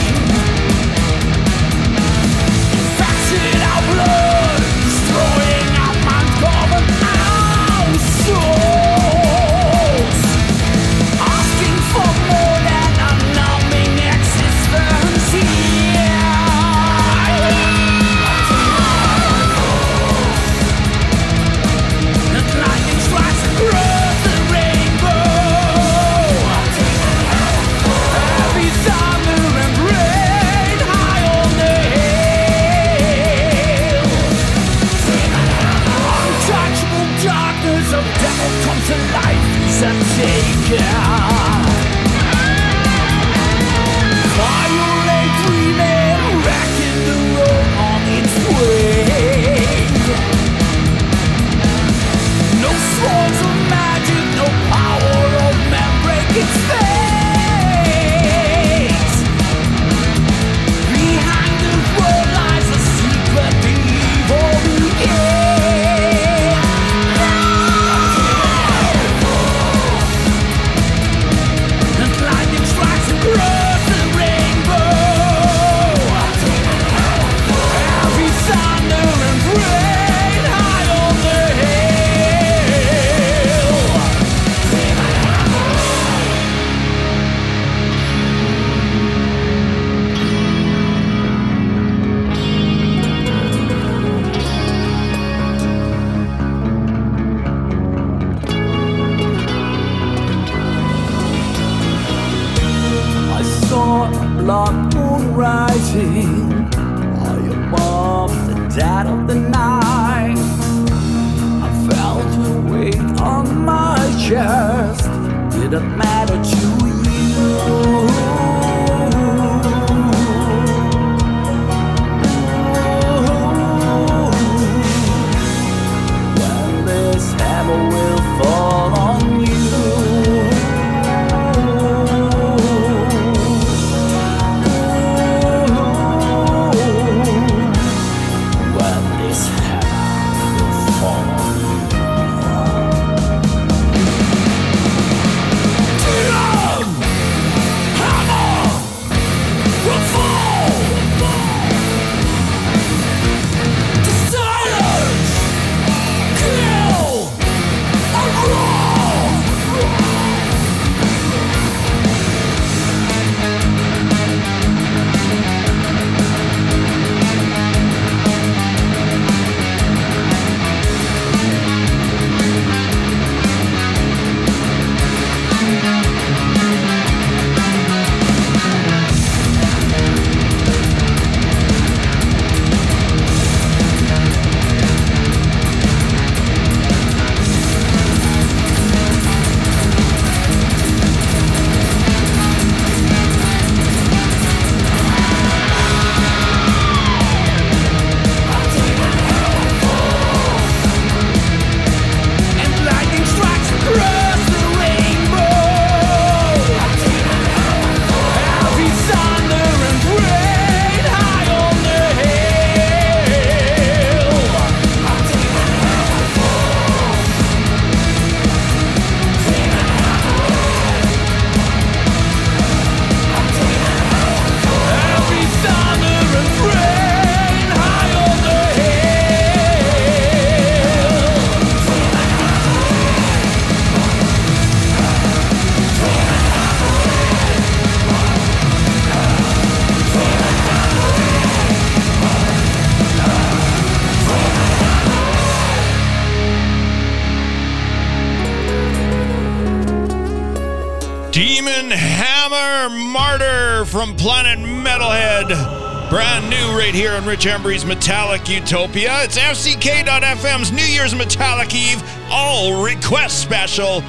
[256.10, 259.24] Brand new right here on Rich Embry's Metallic Utopia.
[259.24, 264.04] It's FCK.FM's New Year's Metallic Eve, all request special.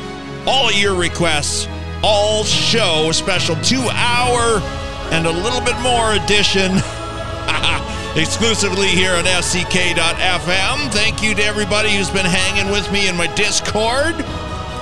[0.46, 1.66] All your requests,
[2.02, 4.60] all show special two hour
[5.10, 6.72] and a little bit more edition.
[8.16, 10.92] Exclusively here on FCK.FM.
[10.92, 14.14] Thank you to everybody who's been hanging with me in my Discord.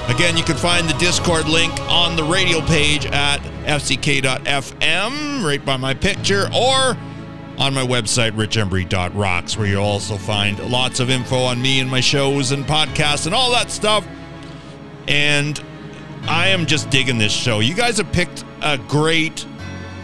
[0.09, 5.77] Again, you can find the Discord link on the radio page at fck.fm, right by
[5.79, 6.97] my picture, or
[7.57, 12.01] on my website, richembry.rocks, where you'll also find lots of info on me and my
[12.01, 14.07] shows and podcasts and all that stuff.
[15.09, 15.61] And
[16.29, 17.61] I am just digging this show.
[17.61, 19.47] You guys have picked a great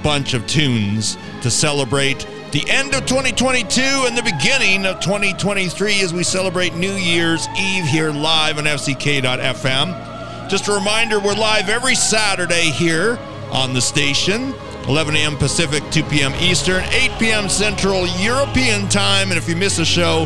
[0.02, 6.12] bunch of tunes to celebrate the end of 2022 and the beginning of 2023 as
[6.12, 10.48] we celebrate New Year's Eve here live on FCK.FM.
[10.48, 13.20] Just a reminder, we're live every Saturday here
[13.52, 14.52] on the station,
[14.88, 15.36] 11 a.m.
[15.36, 16.32] Pacific, 2 p.m.
[16.40, 17.48] Eastern, 8 p.m.
[17.48, 19.30] Central European time.
[19.30, 20.22] And if you miss a show,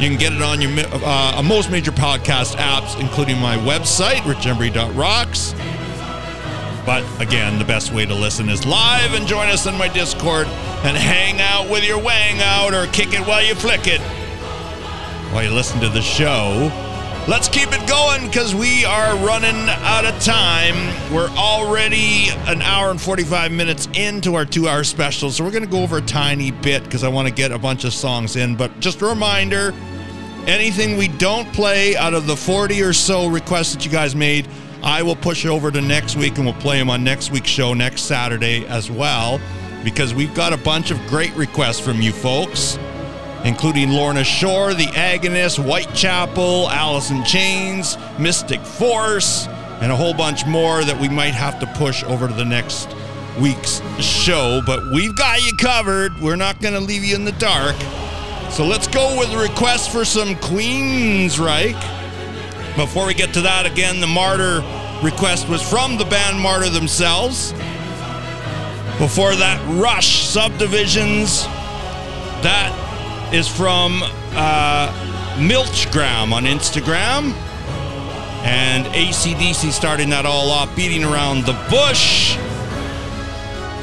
[0.00, 0.72] you can get it on your
[1.04, 5.54] uh, most major podcast apps, including my website, richembry.rocks.
[6.86, 10.46] But again, the best way to listen is live and join us in my Discord
[10.46, 14.00] and hang out with your wang out or kick it while you flick it
[15.32, 16.70] while you listen to the show.
[17.28, 20.74] Let's keep it going because we are running out of time.
[21.14, 25.64] We're already an hour and 45 minutes into our two hour special, so we're going
[25.64, 28.34] to go over a tiny bit because I want to get a bunch of songs
[28.34, 28.56] in.
[28.56, 29.72] But just a reminder
[30.46, 34.48] anything we don't play out of the 40 or so requests that you guys made,
[34.82, 37.74] I will push over to next week and we'll play them on next week's show
[37.74, 39.40] next Saturday as well
[39.84, 42.78] because we've got a bunch of great requests from you folks,
[43.44, 46.70] including Lorna Shore, The Agonist, Whitechapel,
[47.10, 49.46] in Chains, Mystic Force,
[49.80, 52.94] and a whole bunch more that we might have to push over to the next
[53.40, 54.60] week's show.
[54.64, 56.18] But we've got you covered.
[56.20, 57.76] We're not going to leave you in the dark.
[58.50, 61.99] So let's go with a request for some Queens, Queensryche.
[62.76, 64.62] Before we get to that, again, the Martyr
[65.02, 67.52] request was from the band Martyr themselves.
[68.98, 71.44] Before that, Rush Subdivisions.
[72.42, 74.00] That is from
[74.32, 74.92] uh,
[75.36, 77.32] Milchgram on Instagram.
[78.42, 82.36] And ACDC starting that all off, beating around the bush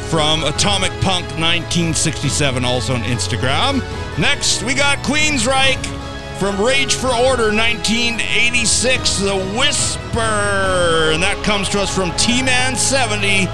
[0.09, 3.79] from Atomic Punk 1967, also on Instagram.
[4.17, 5.96] Next, we got Queensryche
[6.39, 10.19] from Rage for Order 1986, The Whisper.
[11.13, 13.47] And that comes to us from T Man 70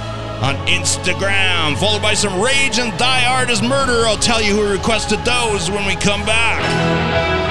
[0.44, 4.06] on Instagram, followed by some Rage and Die Hard as Murder.
[4.06, 7.43] I'll tell you who requested those when we come back.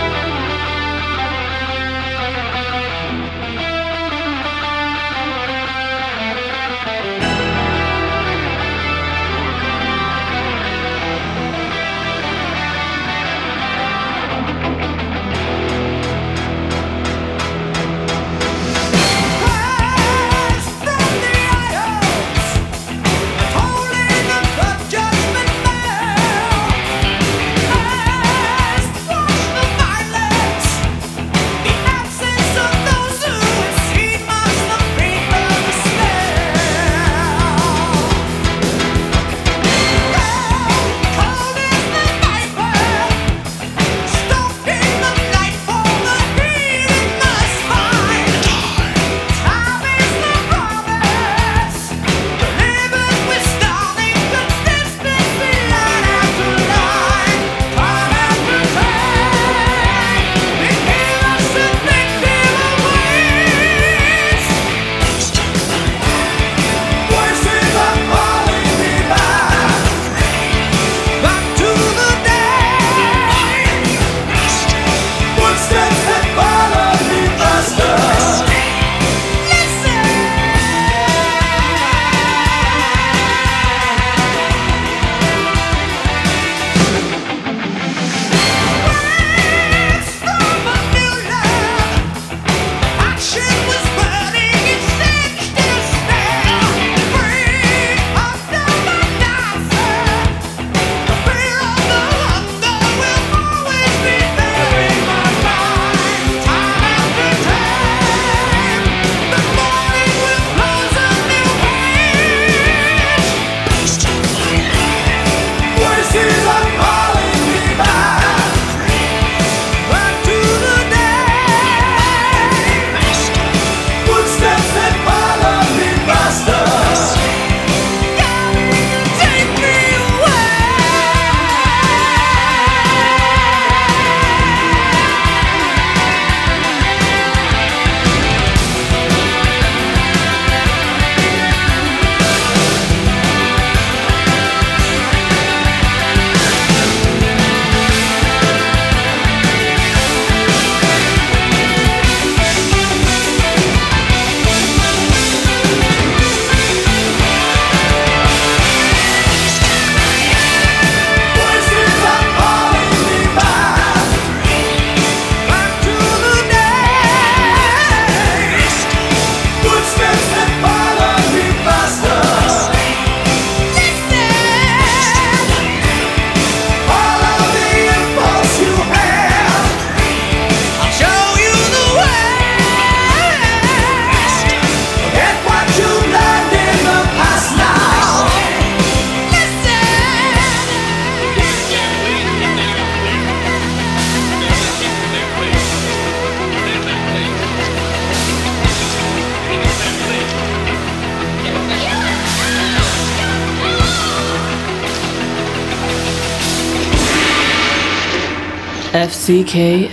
[209.22, 209.86] FCK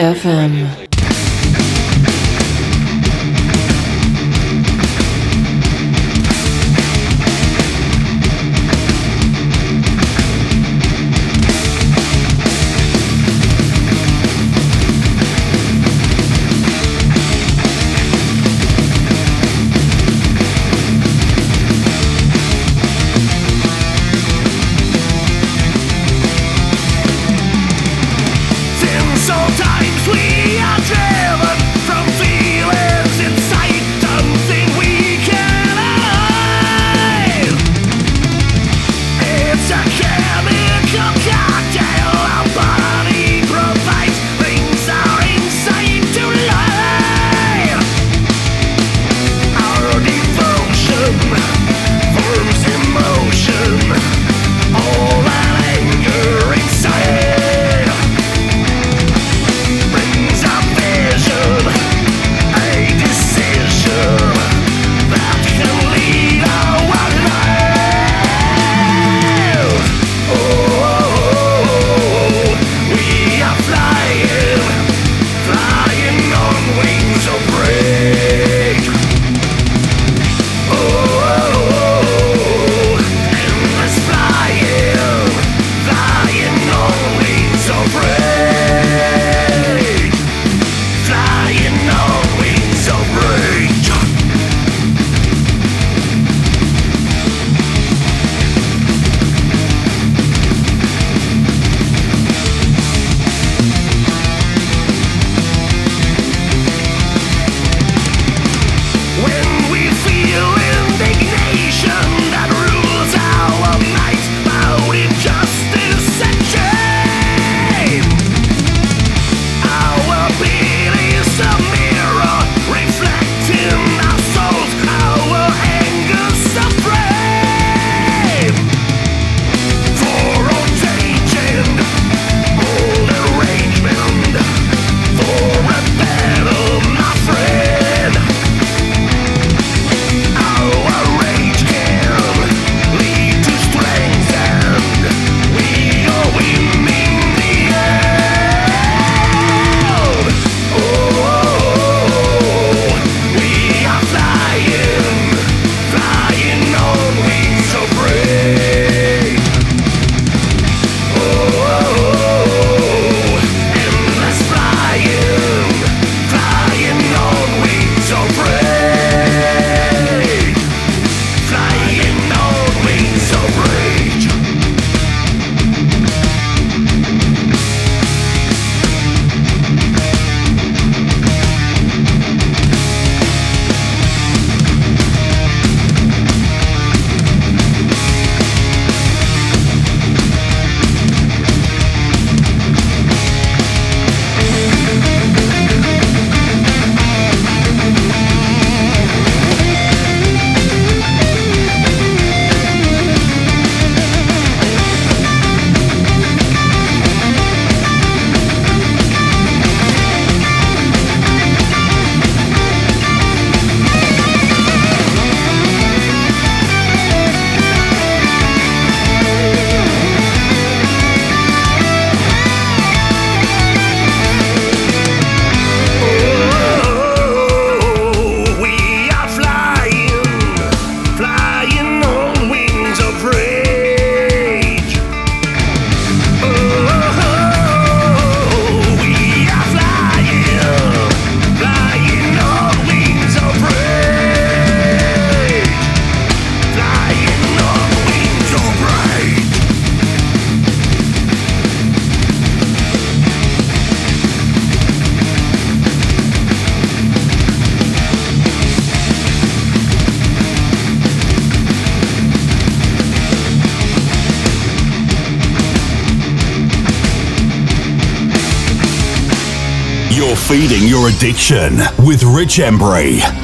[271.09, 273.38] addiction with Rich Embry.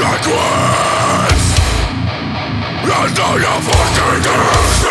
[0.00, 1.58] consequence
[2.84, 4.87] There's no fucking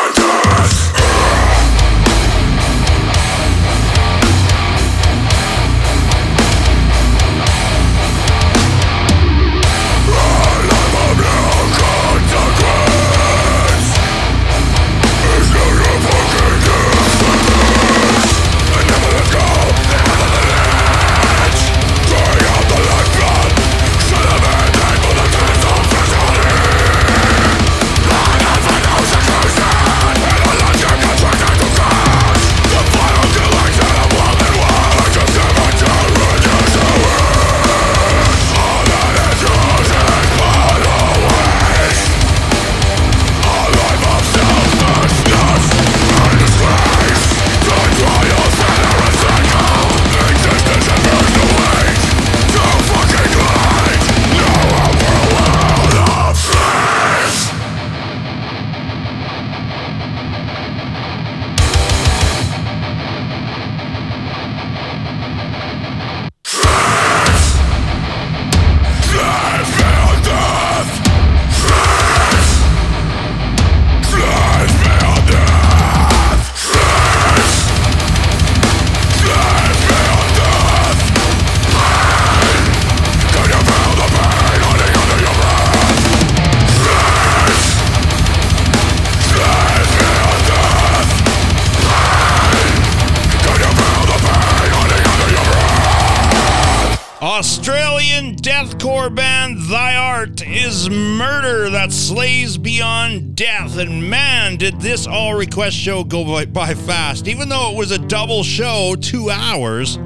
[103.80, 107.28] And man, did this all request show go by, by fast.
[107.28, 110.00] Even though it was a double show, two hours,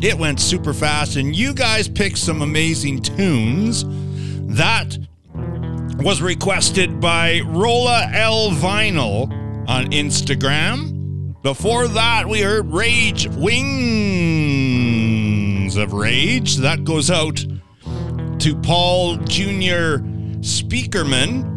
[0.00, 1.16] it went super fast.
[1.16, 3.84] And you guys picked some amazing tunes.
[4.56, 4.96] That
[5.98, 9.30] was requested by Rolla L Vinyl
[9.68, 11.42] on Instagram.
[11.42, 13.54] Before that, we heard Rage Wings
[15.76, 16.56] of Rage.
[16.56, 17.44] That goes out
[18.38, 19.98] to Paul Jr.
[20.40, 21.53] Speakerman.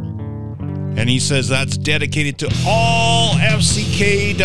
[0.97, 4.39] And he says that's dedicated to all FCK.FM.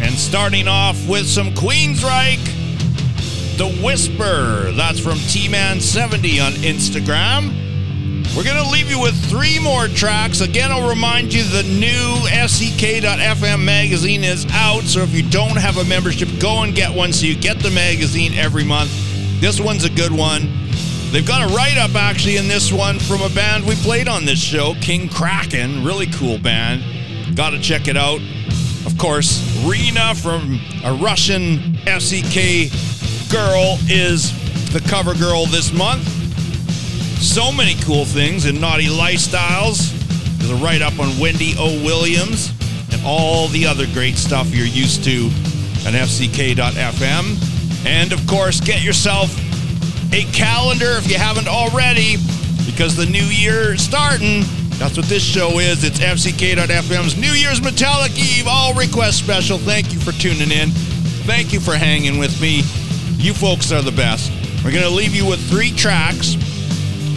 [0.00, 2.46] And starting off with some Queensryche,
[3.58, 4.70] The Whisper.
[4.72, 7.58] That's from T Man 70 on Instagram.
[8.36, 10.40] We're going to leave you with three more tracks.
[10.40, 14.84] Again, I'll remind you the new FCK.FM magazine is out.
[14.84, 17.70] So if you don't have a membership, go and get one so you get the
[17.70, 18.90] magazine every month.
[19.40, 20.61] This one's a good one.
[21.12, 24.24] They've got a write up actually in this one from a band we played on
[24.24, 25.84] this show, King Kraken.
[25.84, 26.82] Really cool band.
[27.36, 28.22] Got to check it out.
[28.86, 34.32] Of course, Rena from a Russian FCK girl is
[34.72, 36.08] the cover girl this month.
[37.20, 39.92] So many cool things in Naughty Lifestyles.
[40.38, 41.84] There's a write up on Wendy O.
[41.84, 42.54] Williams
[42.90, 45.26] and all the other great stuff you're used to
[45.86, 47.86] at FCK.FM.
[47.86, 49.30] And of course, get yourself
[50.12, 52.16] a calendar if you haven't already,
[52.66, 54.44] because the new year is starting.
[54.76, 55.84] That's what this show is.
[55.84, 59.58] It's FCK.FM's New Year's Metallic Eve all request special.
[59.58, 60.70] Thank you for tuning in.
[61.24, 62.62] Thank you for hanging with me.
[63.16, 64.30] You folks are the best.
[64.64, 66.34] We're going to leave you with three tracks.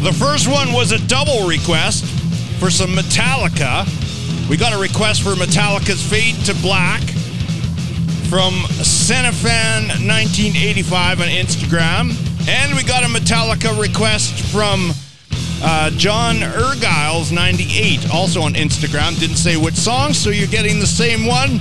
[0.02, 2.06] The first one was a double request
[2.60, 3.86] for some Metallica.
[4.50, 7.02] We got a request for Metallica's Fade to Black
[8.30, 12.25] from Cinefan1985 on Instagram.
[12.48, 14.92] And we got a Metallica request from
[15.64, 19.20] uh, John Ergiles 98, also on Instagram.
[19.20, 21.58] Didn't say which song, so you're getting the same one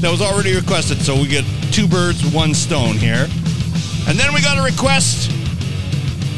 [0.00, 0.98] that was already requested.
[1.00, 3.26] So we get two birds, one stone here.
[4.06, 5.32] And then we got a request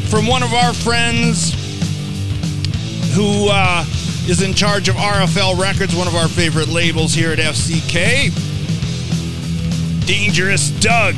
[0.08, 1.52] from one of our friends
[3.14, 3.84] who uh,
[4.28, 8.30] is in charge of RFL Records, one of our favorite labels here at FCK.
[10.06, 11.16] Dangerous Doug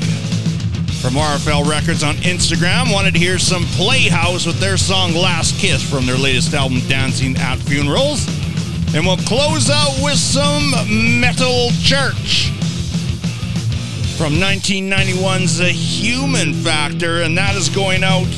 [1.02, 5.82] from RFL Records on Instagram wanted to hear some Playhouse with their song Last Kiss
[5.82, 8.24] from their latest album, Dancing at Funerals.
[8.94, 10.70] And we'll close out with some
[11.20, 12.50] Metal Church
[14.16, 18.30] from 1991's The Human Factor, and that is going out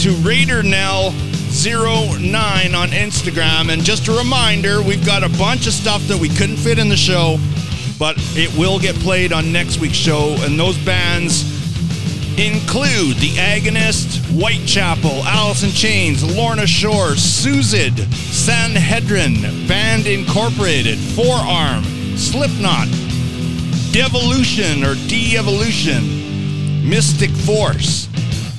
[0.00, 3.72] to Raider Nell 09 on Instagram.
[3.72, 6.90] And just a reminder, we've got a bunch of stuff that we couldn't fit in
[6.90, 7.38] the show,
[7.98, 10.36] but it will get played on next week's show.
[10.40, 11.59] And those bands
[12.40, 21.84] include The Agonist, Whitechapel, Alice in Chains, Lorna Shore, Suzid, Sanhedrin, Band Incorporated, Forearm,
[22.16, 22.88] Slipknot,
[23.92, 28.08] Devolution or De-Evolution, Mystic Force,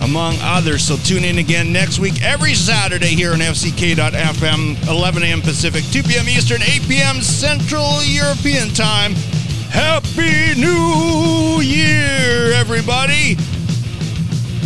[0.01, 0.83] among others.
[0.83, 5.41] So tune in again next week, every Saturday here on FCK.FM, 11 a.m.
[5.41, 6.29] Pacific, 2 p.m.
[6.29, 7.21] Eastern, 8 p.m.
[7.21, 9.13] Central European Time.
[9.71, 13.37] Happy New Year, everybody!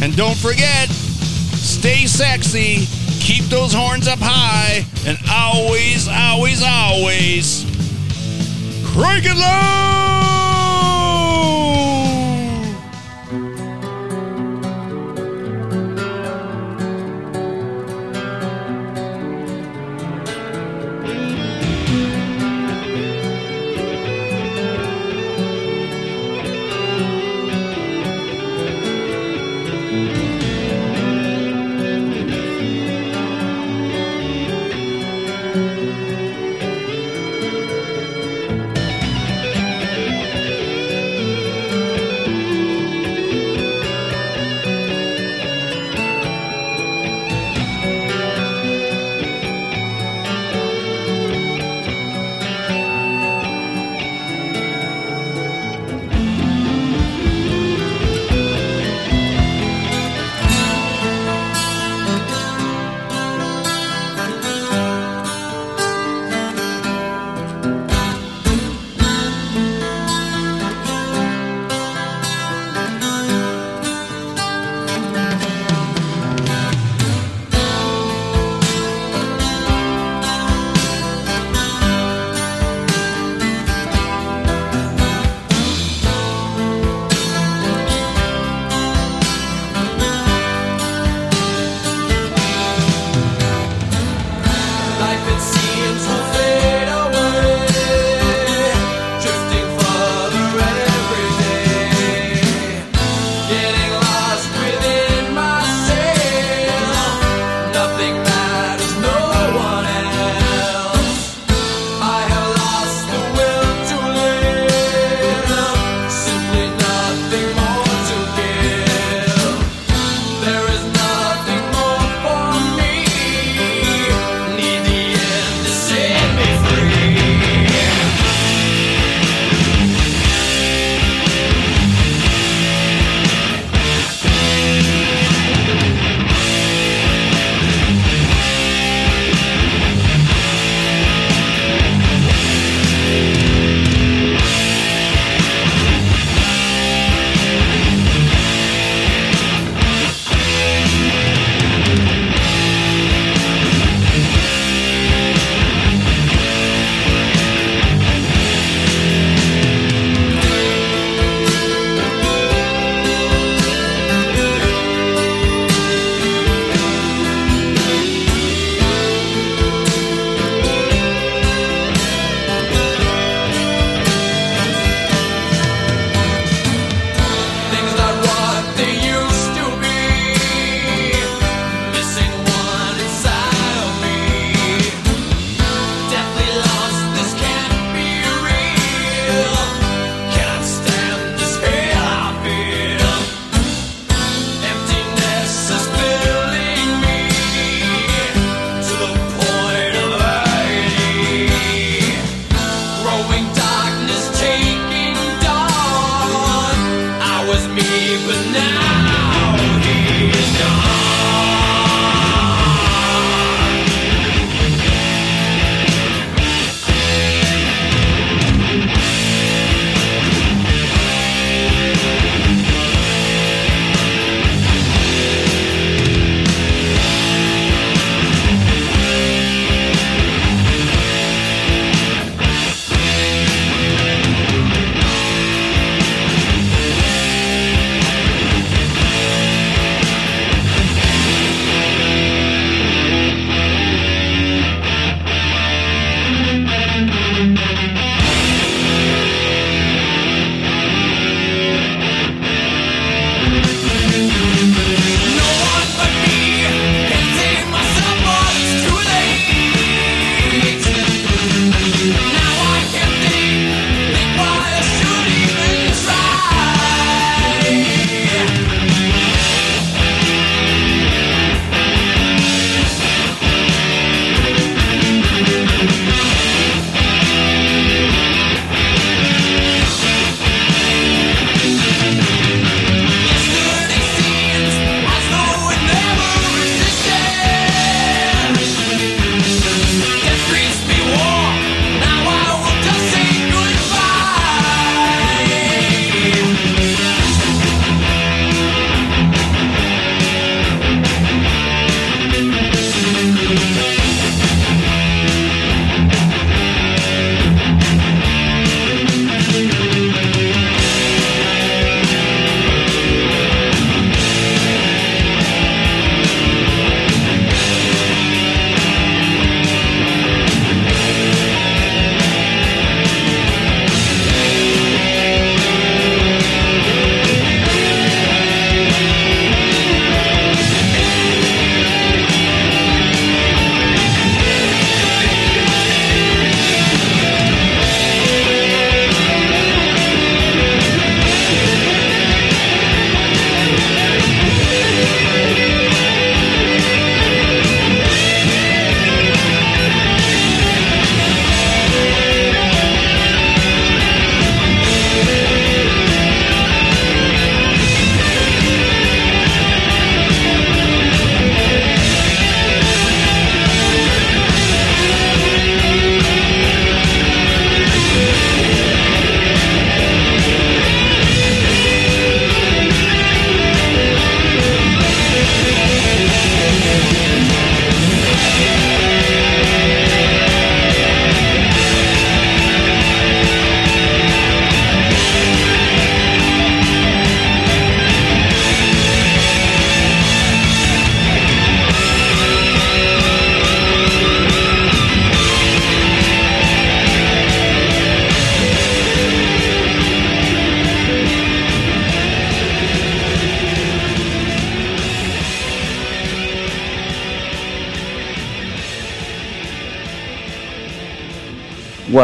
[0.01, 2.87] And don't forget, stay sexy,
[3.19, 7.65] keep those horns up high, and always, always, always
[8.95, 10.14] crank it low!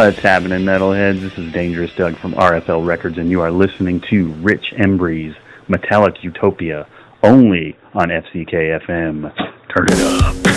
[0.01, 1.21] What's happening, metalheads?
[1.21, 5.35] This is Dangerous Doug from RFL Records, and you are listening to Rich Embry's
[5.67, 6.87] Metallic Utopia
[7.21, 9.31] only on FCK.FM.
[9.69, 10.50] Turn it up.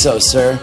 [0.00, 0.58] so, sir.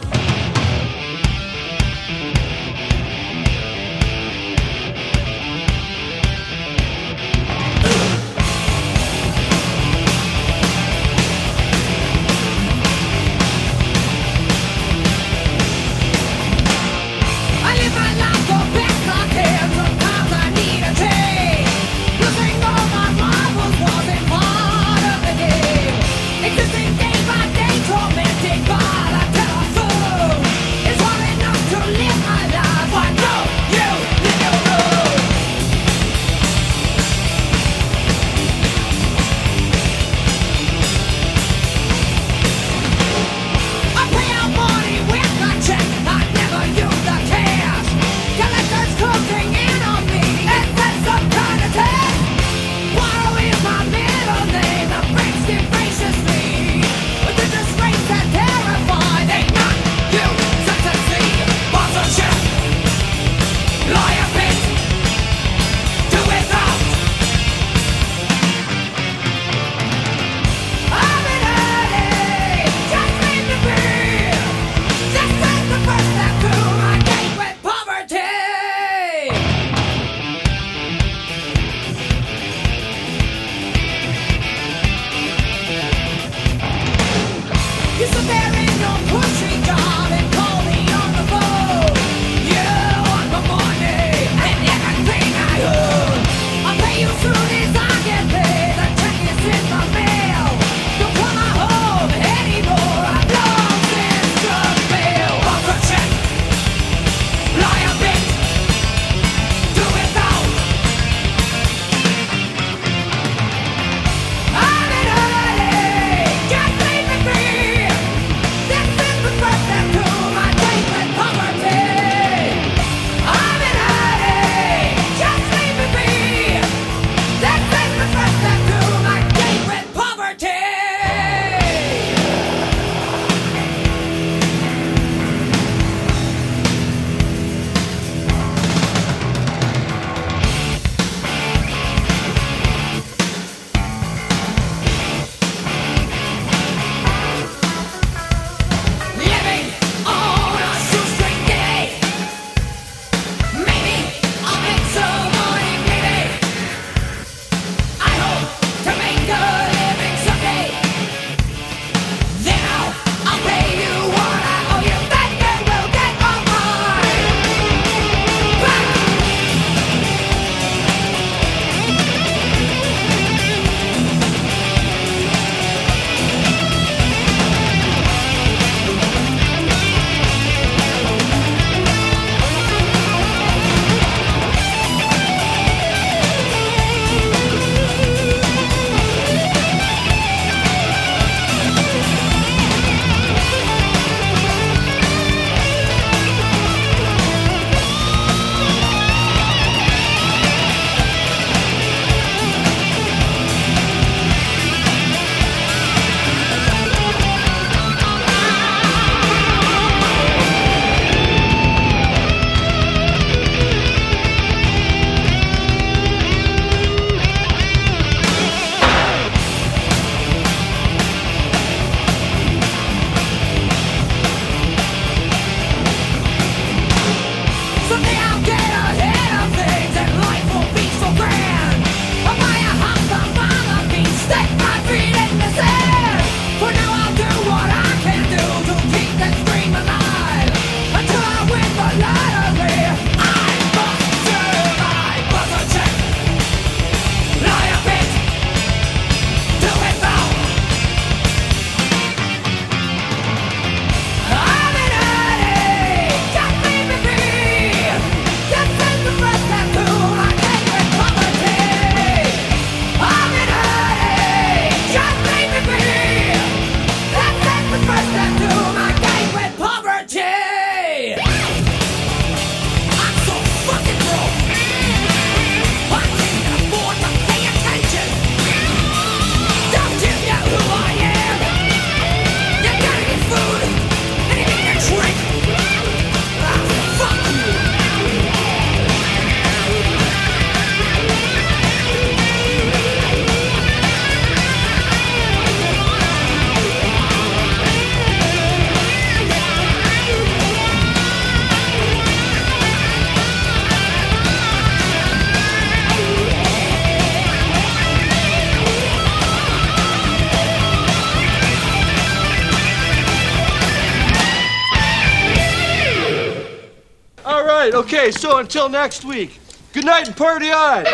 [318.11, 319.39] So until next week,
[319.73, 320.85] good night and party on!